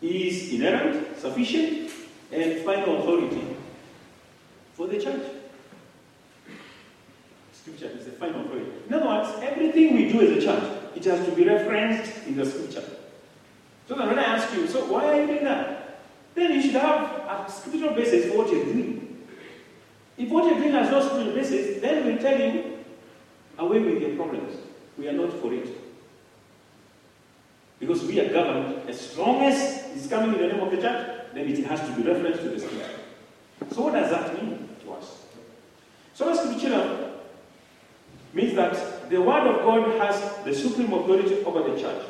[0.03, 1.91] is inerrant, sufficient,
[2.33, 3.57] and final authority
[4.75, 5.23] for the church.
[7.53, 8.71] Scripture is the final authority.
[8.89, 10.65] In other words, everything we do as a church,
[10.97, 12.85] it has to be referenced in the scripture.
[13.89, 16.01] So then when I ask you, so why are you doing that?
[16.35, 19.25] Then you should have a scriptural basis for what you're doing.
[20.17, 22.79] If what you're doing has no scriptural basis, then we'll tell you,
[23.59, 24.57] away with your problems.
[24.99, 25.69] We are not for it.
[27.83, 31.27] Because we are governed, as long as it's coming in the name of the church,
[31.35, 32.91] then it has to be referenced to the scripture.
[33.73, 35.25] So what does that mean to us?
[36.15, 37.11] Sola Scriptura
[38.33, 42.07] means that the Word of God has the supreme authority over the church.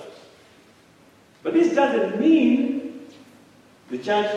[1.43, 3.07] But this doesn't mean
[3.89, 4.31] the church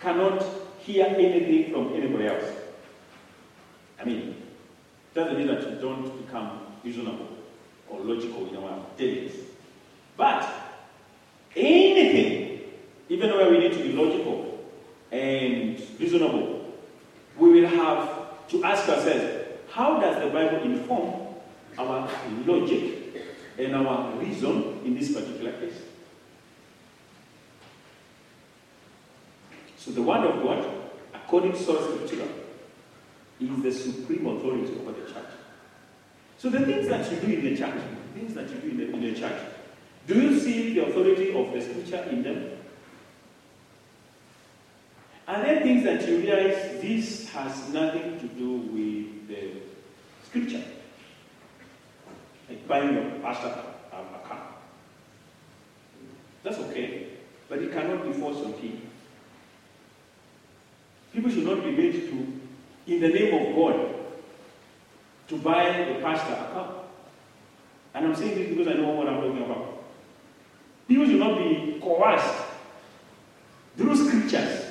[0.00, 0.44] cannot
[0.80, 2.50] hear anything from anybody else.
[4.00, 7.28] I mean, it doesn't mean that you don't become reasonable
[7.88, 9.53] or logical in our dealings.
[10.16, 10.48] But
[11.56, 12.60] anything,
[13.08, 14.64] even where we need to be logical
[15.10, 16.72] and reasonable,
[17.38, 21.34] we will have to ask ourselves, how does the Bible inform
[21.78, 22.08] our
[22.46, 22.98] logic
[23.58, 25.80] and our reason in this particular case?
[29.76, 30.66] So the Word of God,
[31.12, 32.28] according to scripture,
[33.40, 35.26] is the supreme authority over the church.
[36.38, 38.76] So the things that you do in the church, the things that you do in
[38.78, 39.40] the, in the church,
[40.06, 42.50] do you see the authority of the scripture in them?
[45.26, 49.62] Are there things that you realize this has nothing to do with the
[50.26, 50.62] scripture?
[52.48, 53.54] Like buying your pastor
[53.92, 54.48] um, a car.
[56.42, 57.06] That's okay,
[57.48, 58.80] but it cannot be forced on people.
[61.14, 62.40] People should not be made to,
[62.92, 63.94] in the name of God,
[65.28, 66.74] to buy the pastor a car.
[67.94, 69.73] And I'm saying this because I know what I'm talking about.
[70.86, 72.44] People should not be coerced
[73.76, 74.64] through scriptures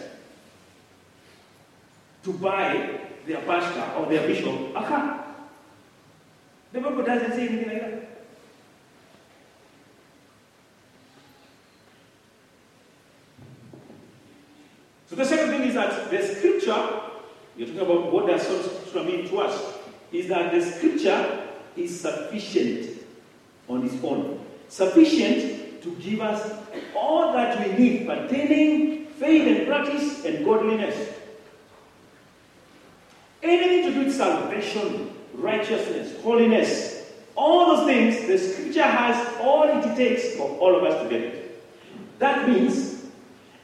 [2.23, 5.25] to buy their pastor or their bishop a car.
[6.71, 8.09] The Bible doesn't say anything like that.
[15.09, 17.01] So the second thing is that the scripture,
[17.55, 19.77] you're talking about what does scripture mean to us,
[20.11, 23.03] is that the scripture is sufficient
[23.67, 24.43] on its own.
[24.69, 25.52] Sufficient
[25.83, 26.53] to give us
[26.95, 31.13] all that we need pertaining faith and practice and godliness.
[33.41, 39.95] Anything to do with salvation, righteousness, holiness, all those things, the scripture has all it
[39.97, 41.63] takes for all of us to get it.
[42.19, 43.05] That means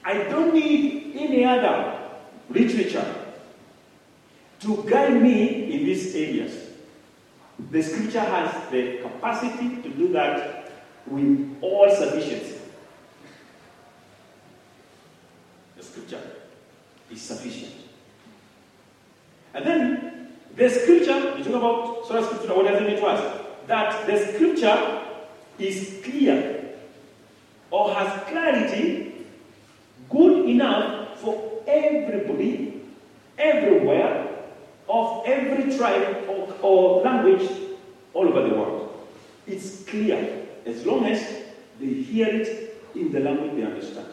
[0.03, 1.99] I don't need any other
[2.49, 3.15] literature
[4.61, 6.69] to guide me in these areas.
[7.71, 10.58] The scripture has the capacity to do that
[11.09, 12.57] with all sufficiency.
[15.77, 16.21] The scripture
[17.11, 17.73] is sufficient.
[19.53, 23.45] And then the scripture, you talk about sola scriptura, what does it mean to us?
[23.67, 25.01] That the scripture
[25.57, 26.75] is clear
[27.71, 29.25] or has clarity
[30.09, 32.81] good enough for everybody,
[33.37, 34.27] everywhere,
[34.87, 37.49] of every tribe or, or language
[38.13, 39.07] all over the world.
[39.45, 41.21] It's clear as long as
[41.79, 44.07] they hear it in the language they understand.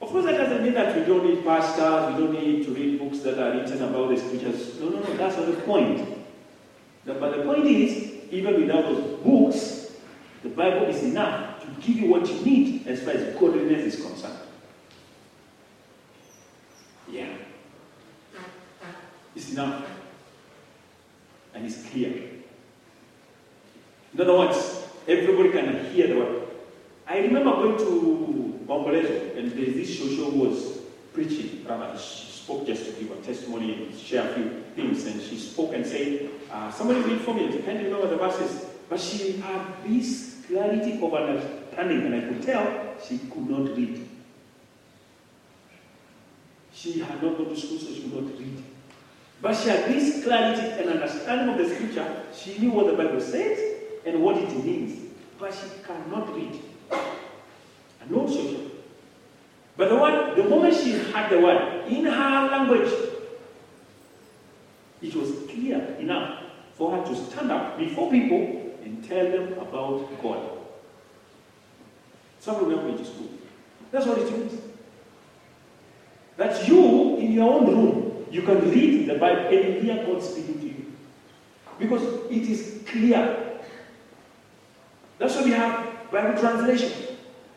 [0.00, 2.98] Of course, that doesn't mean that we don't need pastors, we don't need to read
[2.98, 4.78] books that are written about the scriptures.
[4.80, 6.06] No, no, no, that's not the point.
[7.04, 9.92] But the point is, even without those books,
[10.42, 14.04] the Bible is enough to give you what you need as far as godliness is
[14.04, 14.38] concerned.
[17.10, 17.32] Yeah.
[19.34, 19.84] It's enough.
[21.54, 22.35] And it's clear.
[24.16, 26.42] In other words, everybody can hear the word.
[27.06, 30.78] I remember going to Bombolezo, and there's this who was
[31.12, 35.20] preaching, rather, she spoke just to give a testimony and share a few things, and
[35.20, 38.98] she spoke and said, uh, somebody read for me, I can't remember the verses, but
[38.98, 44.08] she had this clarity of understanding, and I could tell she could not read.
[46.72, 48.62] She had not gone to school, so she could not read.
[49.42, 52.22] But she had this clarity and understanding of the scripture.
[52.34, 53.75] She knew what the Bible says
[54.06, 55.12] and what it means.
[55.38, 56.58] But she cannot read.
[58.00, 58.70] And no social.
[59.76, 62.92] But the one, the moment she had the word in her language,
[65.02, 66.42] it was clear enough
[66.74, 70.50] for her to stand up before people and tell them about God.
[72.40, 73.28] Some remember to school.
[73.90, 74.60] That's what it means.
[76.36, 80.60] That you, in your own room, you can read the Bible and hear God speaking
[80.60, 80.92] to you.
[81.78, 83.45] Because it is clear.
[85.18, 86.92] That's why we have Bible translation.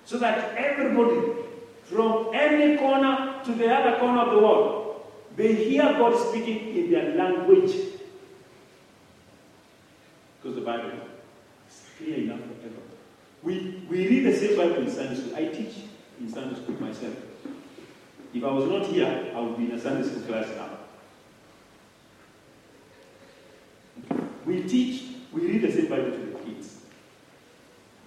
[0.06, 1.22] So that everybody,
[1.84, 5.06] from any corner to the other corner of the world,
[5.36, 7.76] they hear God speaking in their language.
[10.42, 10.92] Because the Bible
[11.68, 12.90] is clear enough for everyone.
[13.44, 15.36] We, we read the same Bible in Sunday school.
[15.36, 15.76] I teach
[16.20, 17.16] in Sunday school myself.
[18.34, 20.70] If I was not here, I would be in a Sunday school class now.
[24.46, 26.39] We teach, we read the same Bible to the kids.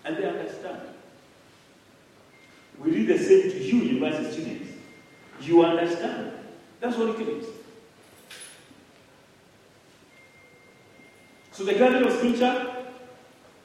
[0.05, 0.81] And they understand.
[2.79, 4.73] We read the same to you, university students.
[5.41, 6.33] You understand.
[6.81, 7.47] That's what it means.
[11.53, 12.75] So the guardian of scripture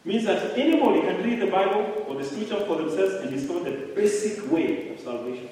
[0.03, 3.93] means that anybody can read the Bible or the scripture for themselves and discover the
[3.95, 5.49] basic way of salvation.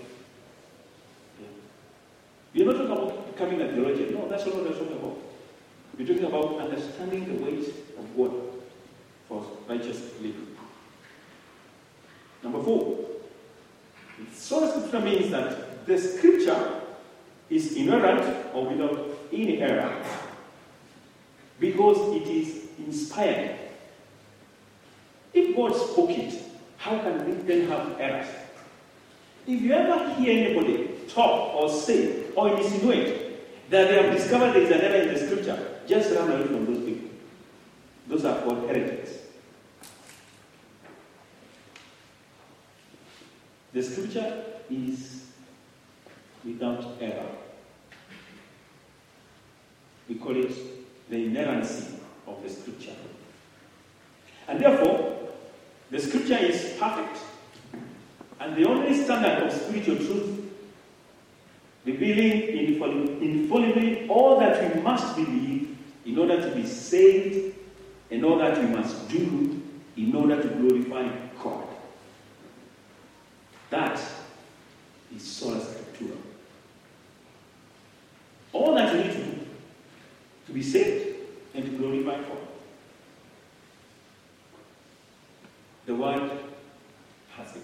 [2.53, 4.13] We're not talking about becoming a theologian.
[4.13, 5.17] No, that's not what we're talking about.
[5.97, 7.67] We're talking about understanding the ways
[7.97, 8.31] of God
[9.27, 10.54] for righteous living.
[12.65, 13.05] Number four,
[14.33, 16.81] sola scriptura means that the scripture
[17.49, 20.03] is inerrant or without any error
[21.59, 23.57] because it is inspired.
[25.33, 26.41] If God spoke it,
[26.77, 28.27] how can we then have errors?
[29.47, 34.53] If you ever hear anybody talk or say oh, or insinuate that they have discovered
[34.53, 37.09] there is an error in the scripture, just run away from those people.
[38.07, 39.24] Those are called heretics.
[43.75, 45.25] The scripture is
[46.45, 47.27] without error.
[50.07, 51.95] We call it the inerrancy
[52.25, 52.95] of the scripture.
[54.47, 55.27] And therefore,
[55.91, 57.19] the scripture is perfect.
[58.39, 60.53] And the only standard of spiritual truth,
[61.83, 62.57] revealing
[63.21, 67.57] infallibly all that we must believe in order to be saved
[68.09, 69.61] and all that we must do
[69.97, 71.24] in order to glorify God.
[73.69, 73.99] That
[75.15, 76.17] is sola scriptura.
[78.53, 79.47] All that you need to do
[80.47, 81.17] to be saved
[81.53, 82.37] and to glorify God.
[85.85, 86.31] The word
[87.35, 87.63] has it.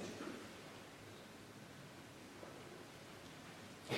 [3.89, 3.97] You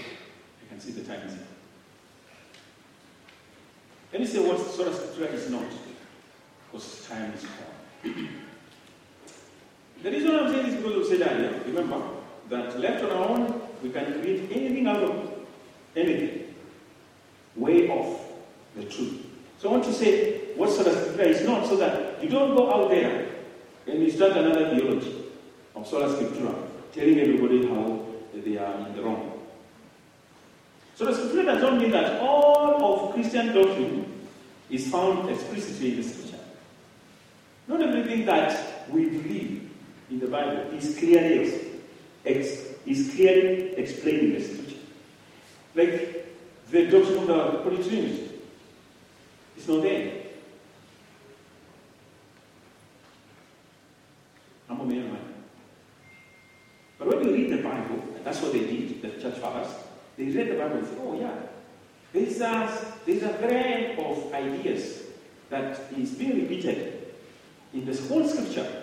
[0.70, 1.48] can see the time is here.
[4.12, 5.66] Let me say what sola scriptura is not,
[6.72, 7.83] because time is gone.
[10.04, 12.02] The reason I'm saying this because we said earlier, remember,
[12.50, 15.46] that left on our own, we can create anything out of
[15.96, 16.54] anything.
[17.56, 18.20] Way off
[18.76, 19.26] the truth.
[19.60, 22.74] So I want to say what sola scriptura is not, so that you don't go
[22.74, 23.30] out there
[23.88, 25.24] and you start another theology
[25.74, 26.54] of sola scriptura,
[26.92, 29.40] telling everybody how they are in the wrong.
[30.96, 34.28] So the scripture does not mean that all of Christian doctrine
[34.70, 36.40] is found explicitly in the scripture.
[37.70, 39.63] Not everything that we believe
[40.14, 41.66] in the Bible is clearly ex-
[42.24, 44.78] ex- is clearly explaining the scripture.
[45.74, 46.28] Like
[46.70, 48.30] the doctrine of the Holy Trinity.
[49.58, 50.14] It's not there.
[54.70, 55.18] I'm a man.
[57.00, 59.74] But when you read the Bible, and that's what they did, the church fathers,
[60.16, 61.36] they read the Bible and say, oh yeah,
[62.14, 65.04] there's a, there's a thread of ideas
[65.50, 67.14] that is being repeated
[67.74, 68.83] in this whole scripture.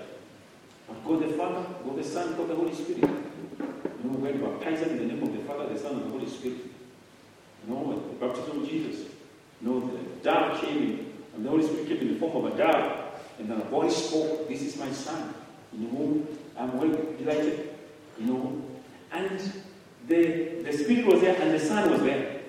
[0.91, 2.99] But God the Father, God the Son, God the Holy Spirit.
[2.99, 6.28] You know, we're baptized in the name of the Father, the Son, and the Holy
[6.28, 6.59] Spirit.
[7.64, 9.07] You know, the baptism of Jesus.
[9.62, 12.53] You know, the dove came in, and the Holy Spirit came in the form of
[12.53, 15.32] a dove, and then a voice spoke, This is my Son,
[15.72, 16.26] in whom
[16.59, 17.68] I'm well delighted.
[18.18, 18.62] You know,
[19.12, 19.41] and
[20.09, 22.41] the, the Spirit was there and the Son was there.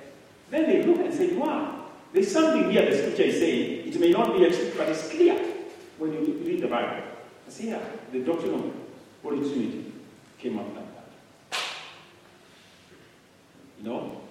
[0.49, 3.87] Then they look and say, Wow, there's something here the scripture is saying.
[3.87, 5.37] It may not be explicit, but it's clear
[5.99, 7.10] when you read the Bible.
[7.51, 7.81] I say,
[8.13, 8.73] the doctrine of
[9.21, 9.91] Holy Trinity
[10.39, 11.59] came up like that.
[13.77, 14.21] You know?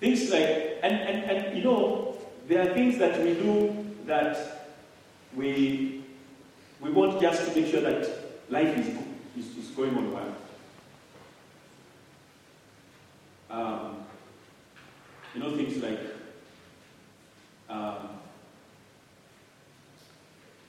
[0.00, 4.70] Things like, and, and, and you know, there are things that we do that
[5.36, 6.04] we,
[6.80, 8.08] we want just to make sure that
[8.48, 8.96] life is,
[9.36, 10.34] is, is going on well.
[13.50, 13.96] Um,
[15.34, 16.00] you know, things like
[17.68, 18.08] um,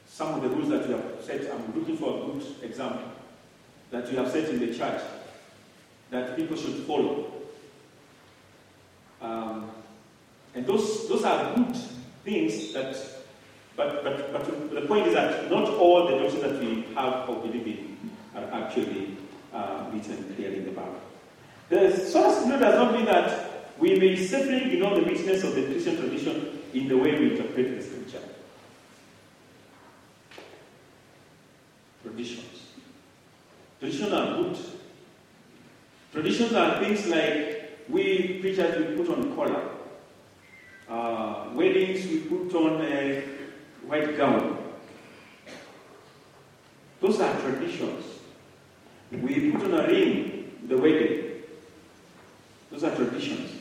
[0.08, 1.52] some of the rules that you have set.
[1.52, 3.12] I'm looking for a good example
[3.92, 5.02] that you have set in the church
[6.12, 7.32] that people should follow.
[9.22, 9.72] Um,
[10.56, 11.76] and those, those are good
[12.24, 12.96] things that,
[13.76, 17.42] but, but, but the point is that not all the doctrines that we have or
[17.42, 19.18] believe in are actually
[19.54, 21.02] uh, written clearly in the Bible.
[21.70, 25.64] The sola scriptura does not mean that we may safely ignore the richness of the
[25.64, 28.22] Christian tradition in the way we interpret the scripture.
[32.04, 32.46] Traditions.
[33.80, 34.58] Traditions are good.
[36.12, 39.70] Traditions are things like we preachers we put on collar.
[40.90, 43.22] Uh, weddings we put on a
[43.86, 44.58] white gown.
[47.00, 48.06] Those are traditions.
[49.12, 51.42] We put on a ring the wedding.
[52.72, 53.52] Those are traditions.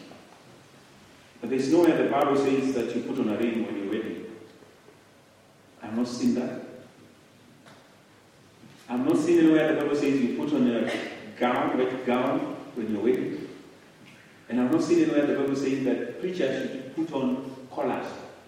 [1.40, 4.26] But there's nowhere the Bible says that you put on a ring when you're wedding.
[5.82, 6.67] I've not seen that.
[8.88, 10.90] I've not seeing anywhere the Bible says you put on a
[11.38, 13.48] gown, white gown, when you're wedding.
[14.48, 18.06] And I'm not seeing anywhere the Bible says that preachers should put on collars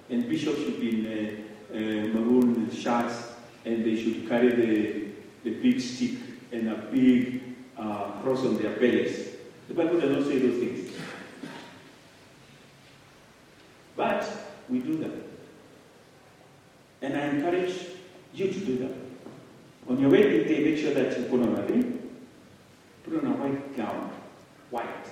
[0.09, 3.33] and bishops should be in uh, uh, maroon shirts
[3.67, 5.09] and they should carry the,
[5.45, 6.19] the big stick
[6.53, 7.43] and a big
[7.77, 9.37] uh, cross on their bellies.
[9.69, 10.93] The Bible does not say those things.
[13.95, 14.27] But
[14.71, 15.13] we do that.
[17.03, 17.75] And I encourage
[18.35, 19.00] you to do that.
[19.89, 22.11] On your wedding day, make sure that you put on a ring,
[23.05, 24.11] put on a white gown,
[24.71, 25.07] white.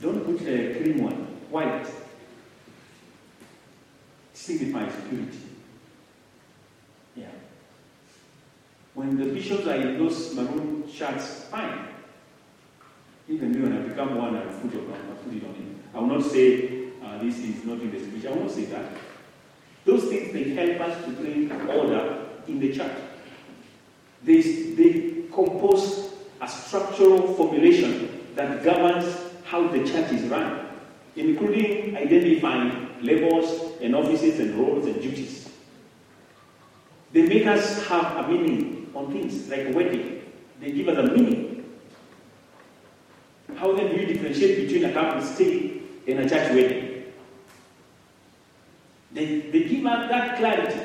[0.00, 1.86] Don't put a cream one, white.
[4.34, 5.38] Signifies purity.
[7.16, 7.26] Yeah.
[8.94, 11.88] When the bishops are in those maroon shirts, fine.
[13.28, 15.82] Even me, when I become one, I'll put, it I'll put it on him.
[15.94, 18.28] I will not say uh, this is not in the scripture.
[18.28, 18.92] I will not say that.
[20.36, 22.92] They help us to bring order in the church.
[24.22, 26.12] They, they compose
[26.42, 30.66] a structural formulation that governs how the church is run,
[31.16, 35.48] including identifying labels and offices and roles and duties.
[37.14, 40.20] They make us have a meaning on things like a wedding.
[40.60, 41.64] They give us a meaning.
[43.54, 46.95] How then do you differentiate between a couple stay and a church wedding?
[49.16, 50.78] They, they give us that clarity.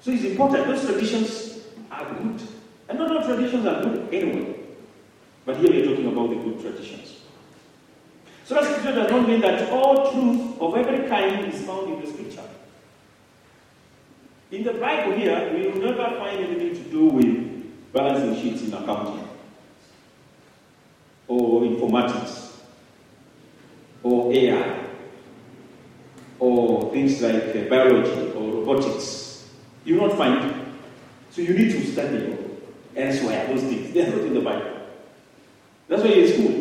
[0.00, 0.66] So it's important.
[0.66, 2.42] Those traditions are good.
[2.88, 4.56] And not all traditions are good anyway.
[5.46, 7.20] But here we're talking about the good traditions.
[8.44, 12.10] sola scriptura does not mean that all truth of every kind is found in the
[12.10, 12.42] scripture.
[14.50, 18.74] In the Bible here, we will never find anything to do with balancing sheets in
[18.74, 19.28] accounting,
[21.28, 22.56] or informatics,
[24.02, 24.83] or AI,
[26.44, 29.48] or things like uh, biology or robotics.
[29.84, 30.56] You will not find it.
[31.30, 32.36] So you need to study
[32.94, 33.92] elsewhere, those things.
[33.92, 34.72] They are not in the Bible.
[35.88, 36.54] That's why you're in school.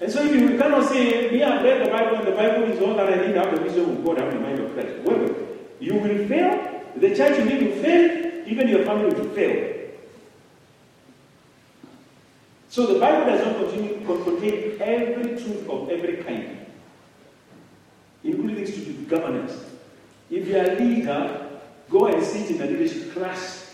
[0.00, 2.80] And so if you cannot say, me, I've read the Bible and the Bible is
[2.80, 4.98] all that I need to have the wisdom of God, have the mind of Christ.
[5.04, 5.30] Well,
[5.78, 9.74] you will fail, the church will to fail, even your family will fail.
[12.68, 16.66] So the Bible does not contain every truth of every kind,
[18.24, 19.52] including things to do governance.
[20.30, 21.50] If you are a leader,
[21.90, 23.64] go and sit in a leadership class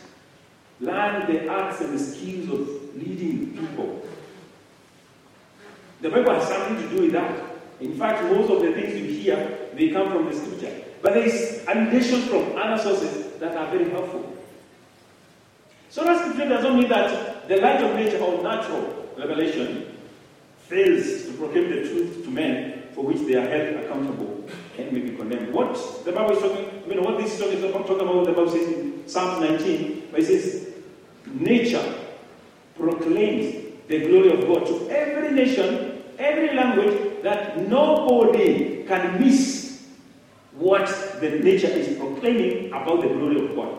[0.80, 4.02] learn the arts and the skills of leading people.
[6.00, 7.44] The Bible has something to do with that.
[7.80, 10.84] In fact, most of the things you hear, they come from the scripture.
[11.02, 14.26] But there is annotations from other sources that are very helpful.
[15.90, 19.86] sola scriptura doesn't mean that the light of nature or natural revelation
[20.68, 24.44] fails to proclaim the truth to men for which they are held accountable
[24.82, 25.52] and may be condemned.
[25.52, 28.32] What the Bible is talking, you know, what this is talking about, talking about, the
[28.32, 30.74] Bible says in Psalms 19, where it says,
[31.34, 31.94] nature
[32.76, 39.86] proclaims the glory of God to every nation, every language, that nobody can miss
[40.52, 40.86] what
[41.20, 43.78] the nature is proclaiming about the glory of God.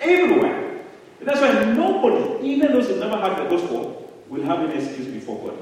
[0.00, 0.82] Everywhere.
[1.20, 5.48] That's why nobody, even those who never heard the gospel, will have an excuse before
[5.48, 5.58] God.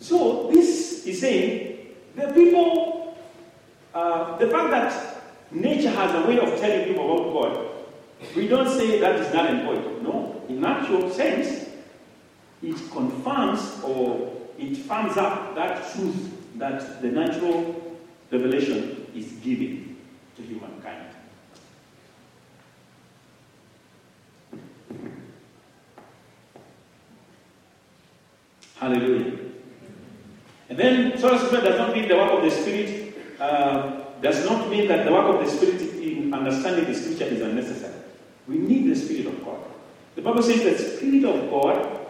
[0.00, 1.67] So this is saying
[2.18, 3.16] the people,
[3.94, 7.68] uh, the fact that nature has a way of telling people about God,
[8.34, 10.02] we don't say that is not important.
[10.02, 11.68] No, in actual sense,
[12.62, 17.98] it confirms or it firms up that truth that the natural
[18.32, 19.96] revelation is giving
[20.36, 21.04] to humankind.
[28.76, 29.47] Hallelujah.
[30.68, 34.68] And then, sola scriptura does not mean the work of the Spirit, uh, does not
[34.68, 37.94] mean that the work of the Spirit in understanding the Scripture is unnecessary.
[38.46, 39.58] We need the Spirit of God.
[40.14, 42.06] The Bible says that the Spirit of God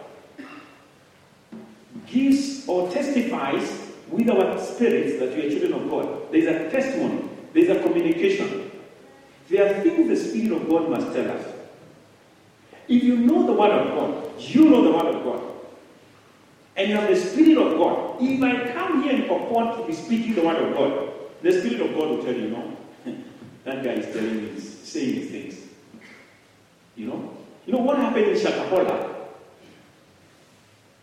[2.06, 6.32] gives or testifies with our spirits that we are children of God.
[6.32, 8.70] There is a testimony, there is a communication.
[9.48, 11.46] There are things the Spirit of God must tell us.
[12.88, 15.42] If you know the Word of God, you know the Word of God,
[16.76, 19.92] and you have the Spirit of God, if I come here and purport to be
[19.92, 21.12] speaking the Word of God,
[21.42, 22.76] the Spirit of God will tell you, no,
[23.64, 25.54] that guy is telling me, saying these things.
[26.96, 27.36] You know?
[27.66, 29.14] You know what happened in Shakahola?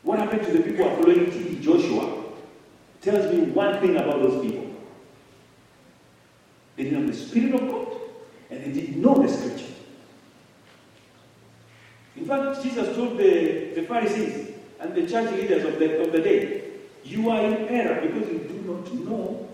[0.04, 1.64] What happened to the people following T.B.
[1.64, 2.24] Joshua
[3.02, 4.66] tells me one thing about those people.
[6.76, 7.88] They didn't have the Spirit of God,
[8.50, 9.74] and they didn't know the Scripture.
[12.18, 16.20] In fact, Jesus told the, the Pharisees and the church leaders of the, of the
[16.20, 16.64] day,
[17.06, 19.48] you are in error because you do not know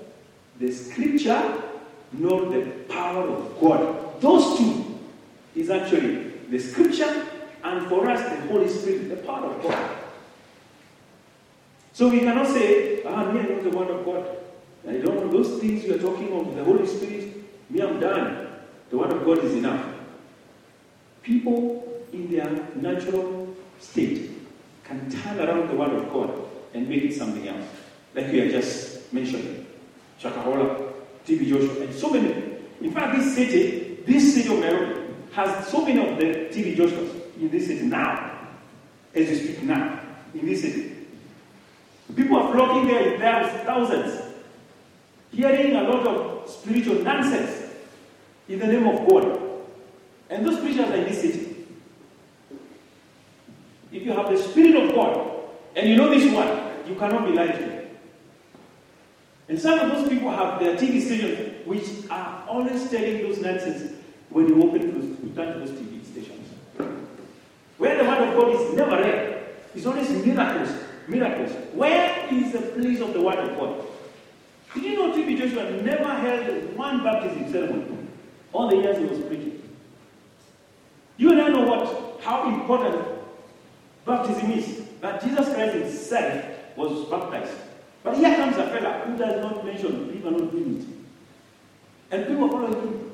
[0.59, 1.61] the Scripture
[2.13, 4.21] nor the power of God.
[4.21, 4.99] Those two
[5.55, 7.27] is actually the Scripture
[7.63, 9.97] and for us the Holy Spirit, the power of God.
[11.93, 14.37] So we cannot say, ah, me, I know the Word of God.
[14.87, 18.47] I don't know those things you are talking of, the Holy Spirit, me, I'm done.
[18.89, 19.85] The Word of God is enough.
[21.21, 24.31] People in their natural state
[24.83, 27.65] can turn around the Word of God and make it something else.
[28.15, 29.65] Like we are just mentioning.
[30.21, 30.93] Shakahola,
[31.25, 32.59] TB Joshua, and so many.
[32.81, 37.37] In fact, this city, this city of Nairobi, has so many of the TB Joshuas
[37.37, 38.39] in this city now,
[39.13, 39.99] as we speak now,
[40.33, 40.95] in this city.
[42.15, 44.21] People are flocking there in thousands,
[45.31, 47.71] hearing a lot of spiritual nonsense
[48.49, 49.39] in the name of God.
[50.29, 51.65] And those preachers are in this city.
[53.91, 55.31] If you have the Spirit of God
[55.75, 56.47] and you know this one,
[56.91, 57.81] you cannot be lied to.
[59.49, 63.93] And some of those people have their TV stations which are always telling those nonsense
[64.29, 66.47] when you open those, you turn to those TV stations.
[67.77, 69.43] Where the word of God is never read,
[69.75, 70.69] it's always miracles,
[71.07, 71.51] miracles.
[71.73, 73.85] Where is the place of the word of God?
[74.73, 78.07] Did you know TB Joshua never held one baptism ceremony
[78.53, 79.61] all the years he was preaching?
[81.17, 83.05] You and I know what how important
[84.05, 84.83] baptism is.
[85.01, 87.57] That Jesus Christ himself was baptized.
[88.03, 92.15] But here comes a fella who does not mention people not doing it.
[92.15, 93.11] And people are following him.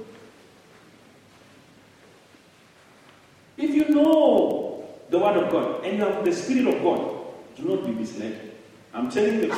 [3.58, 7.16] If you know the Word of God and you have the Spirit of God,
[7.56, 8.54] do not be misled.
[8.94, 9.54] I'm telling you,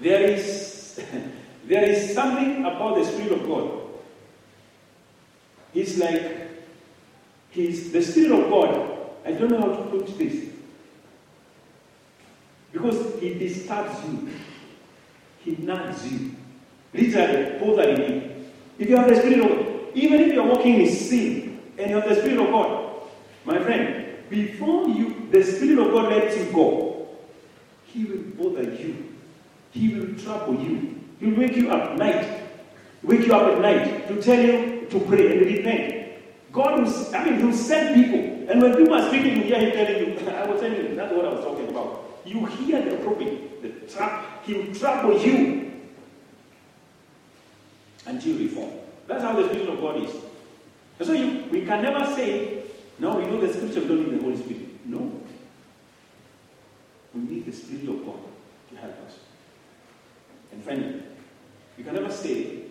[0.00, 1.00] there is,
[1.66, 3.78] there is something about the Spirit of God.
[5.74, 6.48] It's like
[7.50, 8.98] He's the Spirit of God.
[9.24, 10.51] I don't know how to put this.
[12.82, 14.28] Because He disturbs you,
[15.38, 16.32] He nags you.
[16.92, 18.46] Literally, bothering you.
[18.78, 21.96] If you have the Spirit of God, even if you're walking in sin and you
[21.96, 22.92] have the Spirit of God,
[23.44, 27.08] my friend, before you, the Spirit of God lets you go,
[27.86, 29.14] He will bother you.
[29.70, 31.00] He will trouble you.
[31.20, 32.42] He will wake you up at night.
[33.02, 36.12] Wake you up at night to tell you to pray and repent.
[36.52, 38.50] God will, I mean, He will send people.
[38.50, 41.24] And when people are speaking, you Him telling you, I was telling you, that's what
[41.24, 42.01] I was talking about.
[42.24, 45.72] You hear the probing, the trap, He will trouble you
[48.06, 48.70] until reform.
[49.06, 50.14] That's how the Spirit of God is.
[50.98, 52.62] And so you, we can never say,
[52.98, 54.86] no, we know the scripture, we don't need the Holy Spirit.
[54.86, 55.20] No.
[57.14, 58.20] We need the Spirit of God
[58.70, 59.18] to help us.
[60.52, 61.02] And finally,
[61.76, 62.62] you can never say,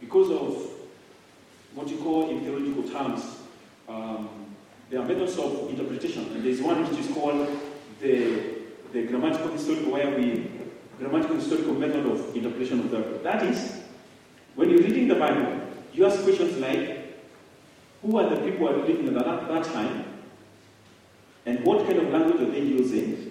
[0.00, 0.70] because of
[1.74, 3.38] what you call in theological terms,
[3.88, 4.28] um,
[4.90, 7.48] there are methods of interpretation, and there's one which is called
[8.00, 8.57] the,
[8.92, 10.50] the grammatical historical, where we
[10.98, 13.18] grammatical historical method of interpretation of the Bible.
[13.22, 13.82] That is,
[14.54, 15.60] when you're reading the Bible,
[15.92, 17.16] you ask questions like,
[18.02, 20.04] who are the people who are living at that, that time?
[21.46, 23.30] And what kind of language are they using?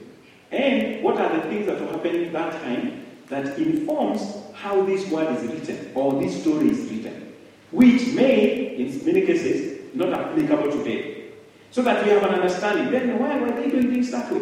[0.52, 4.22] And what are the things that were happening at that time that informs
[4.54, 7.34] how this word is written or this story is written,
[7.72, 11.32] which may, in many cases, not applicable today.
[11.72, 12.92] So that we have an understanding.
[12.92, 14.42] Then why were they doing things that way?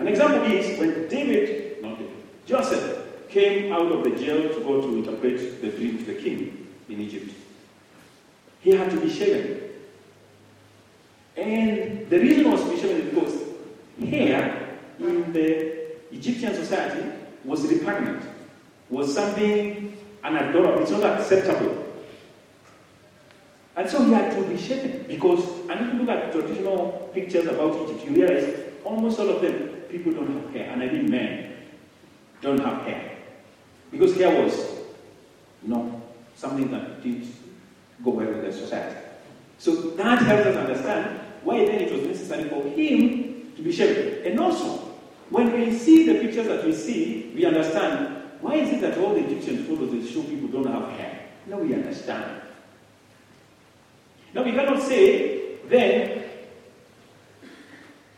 [0.00, 4.80] An example is when David, not David, Joseph came out of the jail to go
[4.80, 7.32] to interpret the dream to the king in Egypt.
[8.62, 9.60] He had to be shaven.
[11.36, 13.42] And the reason was to be shaven because
[14.08, 17.06] hair in the Egyptian society
[17.44, 18.24] was repugnant,
[18.88, 21.86] was something unadorable, it's not acceptable.
[23.76, 27.46] And so he had to be shaven because, and if you look at traditional pictures
[27.46, 31.10] about Egypt, you realize almost all of them, people don't have hair, and I mean
[31.10, 31.52] men
[32.40, 33.16] don't have hair.
[33.90, 34.56] Because hair was,
[35.62, 36.02] you know,
[36.34, 37.26] something that didn't
[38.04, 38.96] go well with the society.
[39.58, 44.26] So that helps us understand why then it was necessary for him to be shaven.
[44.26, 44.78] And also,
[45.28, 49.14] when we see the pictures that we see, we understand why is it that all
[49.14, 51.28] the Egyptian photos that show people don't have hair?
[51.46, 52.40] Now we understand.
[54.32, 56.19] Now we cannot say then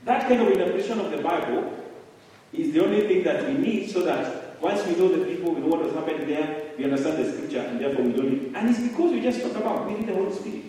[0.05, 1.73] that kind of interpretation of the Bible
[2.53, 5.61] is the only thing that we need so that once we know the people, we
[5.61, 8.53] know what was happening there, we understand the scripture, and therefore we don't need.
[8.55, 10.63] And it's because we just talked about we need the Holy Spirit.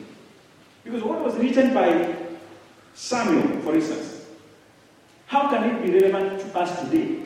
[0.83, 2.15] Because what was written by
[2.93, 4.25] Samuel, for instance,
[5.27, 7.21] how can it be relevant to us today,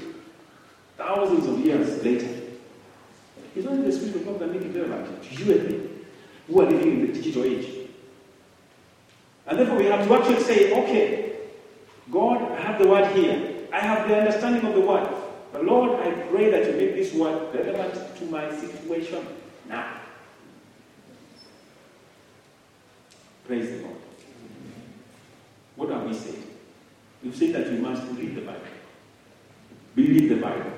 [0.97, 2.29] thousands of years later?
[3.55, 5.89] It's only the Spirit of God that make it relevant to you and me,
[6.47, 7.67] who are living in the digital age.
[9.47, 11.26] And therefore we have to actually say, okay,
[12.11, 13.67] God, I have the word here.
[13.71, 15.07] I have the understanding of the word.
[15.51, 19.25] But Lord, I pray that you make this word relevant to my situation
[19.67, 20.01] now.
[23.45, 23.95] Praise the Lord.
[25.75, 26.43] What have we said?
[27.23, 28.61] We've said that we must read the Bible,
[29.95, 30.71] believe the Bible,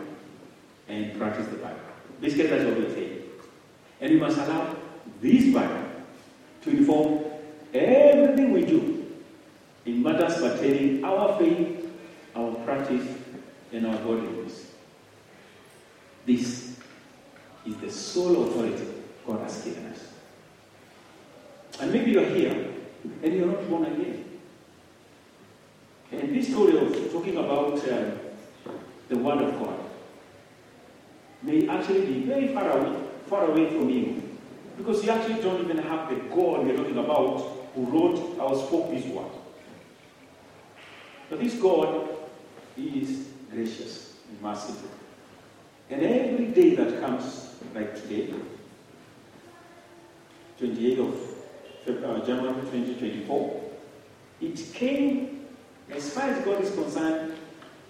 [0.88, 1.80] and practice the Bible.
[2.22, 3.22] Basically, that's what we're saying.
[4.02, 4.76] And we must allow
[5.22, 5.86] this Bible
[6.62, 7.24] to inform
[7.74, 8.99] everything we do
[9.86, 11.90] in matters pertaining our faith,
[12.36, 13.08] our practice,
[13.72, 14.72] and our godliness.
[16.26, 16.78] This
[17.66, 18.88] is the sole authority
[19.26, 20.00] God has given us.
[21.80, 22.74] And maybe you're here
[23.24, 24.26] and you're not born again.
[26.12, 28.12] And this story of talking about uh,
[29.08, 29.80] the Word of God
[31.44, 34.24] may actually be very far away, far away from you.
[34.78, 37.38] Because you actually don't even have the God we're talking about
[37.76, 39.30] who wrote or spoke this word.
[41.30, 42.10] But this God
[42.78, 44.90] is gracious and merciful.
[45.90, 48.34] And every day that comes, like today,
[50.60, 53.62] 28th of uh, January 2024,
[54.42, 55.48] it came
[55.92, 57.34] as far as God is concerned,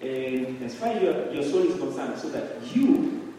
[0.00, 3.34] and as far as your, your soul is concerned, so that you,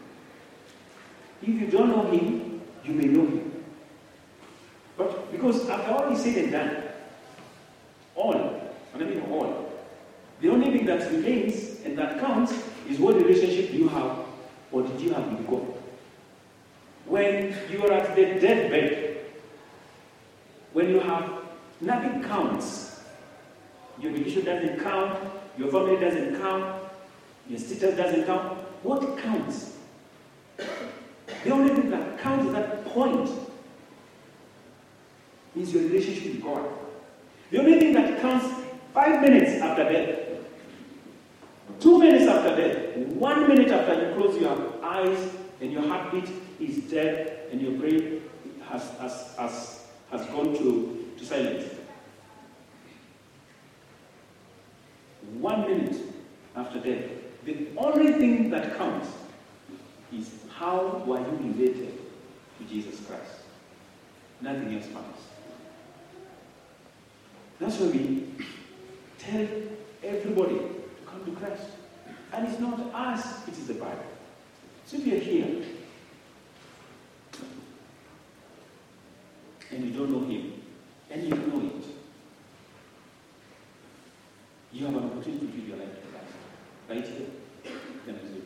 [1.42, 3.64] if you don't know Him, you may know Him.
[4.98, 6.84] But because after all is said and done,
[8.16, 8.36] all,
[8.94, 9.72] and I mean all,
[10.42, 12.52] the only thing that remains and that counts
[12.90, 14.18] is what relationship you have
[14.72, 15.66] or did you have with God.
[17.06, 19.26] When you are at the deathbed,
[20.74, 21.32] when you have
[21.80, 23.04] nothing counts,
[24.00, 25.18] your religion doesn't count,
[25.58, 26.84] your family doesn't count,
[27.48, 28.58] your status doesn't count.
[28.84, 29.78] What counts?
[30.58, 33.30] The only thing that counts at that point
[35.56, 36.70] is your relationship with God.
[37.50, 38.48] The only thing that counts
[38.94, 40.31] five minutes after death,
[41.82, 46.30] two minutes after death, one minute after you close your eyes and your heartbeat
[46.60, 48.22] is dead and your brain
[48.70, 51.66] has, has, has, has gone to, to silence.
[55.40, 55.96] One minute
[56.56, 57.10] after death,
[57.46, 59.08] the only thing that counts
[60.14, 61.98] is how were you related
[62.58, 63.42] to Jesus Christ.
[64.42, 65.22] Nothing else matters.
[67.60, 68.28] That's why we
[69.18, 69.48] tell
[70.04, 70.60] everybody
[71.24, 71.64] come to Christ.
[72.34, 74.06] And it's not us, it is the Bible.
[74.86, 75.64] So if you're here
[79.72, 80.54] and you don't know Him,
[81.10, 81.86] and you know it,
[84.72, 86.34] you have an opportunity to give your life to Christ.
[86.90, 87.28] Right here.
[88.06, 88.40] Then as pray.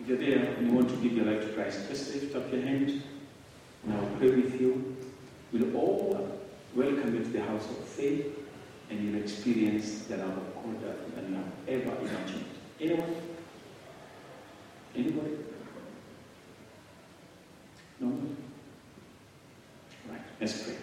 [0.00, 2.52] If you're there and you want to give your life to Christ, just lift up
[2.52, 3.02] your hand
[3.84, 4.96] and I will pray with you.
[5.52, 6.38] We'll all
[6.74, 8.26] welcome into the house of faith
[8.90, 12.44] and you'll experience the love of God that you have ever imagined.
[12.80, 13.16] Anyone?
[14.94, 15.38] Anybody?
[18.00, 18.36] No one?
[20.08, 20.76] Right, let's pray.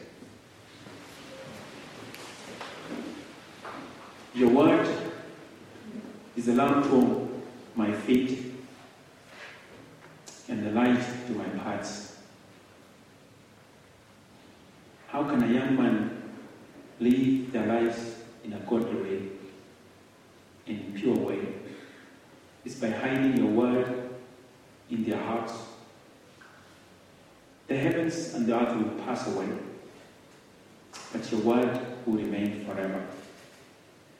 [4.36, 4.88] Your word
[6.36, 7.42] is a lamp to
[7.76, 8.54] my feet
[10.50, 12.18] and the light to my paths.
[15.08, 16.22] How can a young man
[17.00, 19.22] live their lives in a godly way,
[20.66, 21.40] in a pure way?
[22.64, 24.10] It's by hiding your word
[24.90, 25.54] in their hearts.
[27.68, 29.50] The heavens and the earth will pass away,
[31.12, 33.06] but your word will remain forever.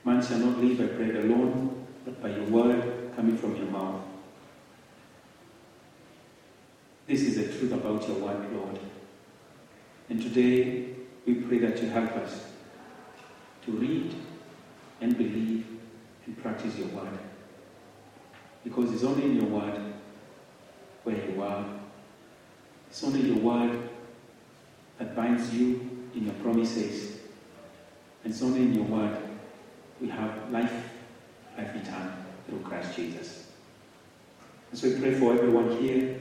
[0.04, 4.02] Man shall not live by bread alone, but by your word coming from your mouth.
[7.08, 8.80] This is the truth about your word, Lord.
[10.10, 10.95] And today
[11.26, 12.46] we pray that you help us
[13.66, 14.16] to read
[15.02, 15.66] and believe
[16.26, 17.18] and practice your word.
[18.64, 19.80] Because it's only in your word
[21.04, 21.66] where you are.
[22.90, 23.90] It's only your word
[24.98, 27.18] that binds you in your promises.
[28.24, 29.18] And it's only in your word
[30.02, 30.74] we have life,
[31.58, 32.14] life eternal
[32.48, 33.52] through Christ Jesus.
[34.72, 36.20] And so we pray for everyone here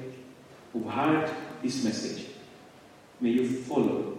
[0.72, 1.30] who heard
[1.62, 2.26] this message.
[3.20, 4.13] May you follow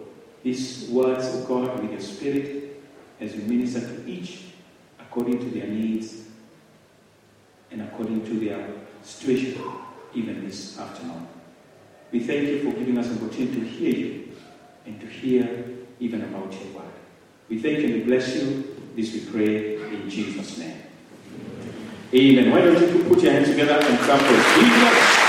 [0.45, 2.79] these words of God with your spirit
[3.19, 4.43] as you minister to each
[4.99, 6.25] according to their needs
[7.71, 8.63] and according to their
[9.01, 9.59] situation,
[10.13, 11.27] even this afternoon.
[12.11, 14.35] We thank you for giving us an opportunity to hear you
[14.85, 15.65] and to hear
[15.99, 16.93] even about your word.
[17.49, 18.91] We thank you and we bless you.
[18.95, 20.77] This we pray in Jesus' name.
[22.13, 22.51] Amen.
[22.51, 25.24] Why don't you put your hands together and clap for Jesus?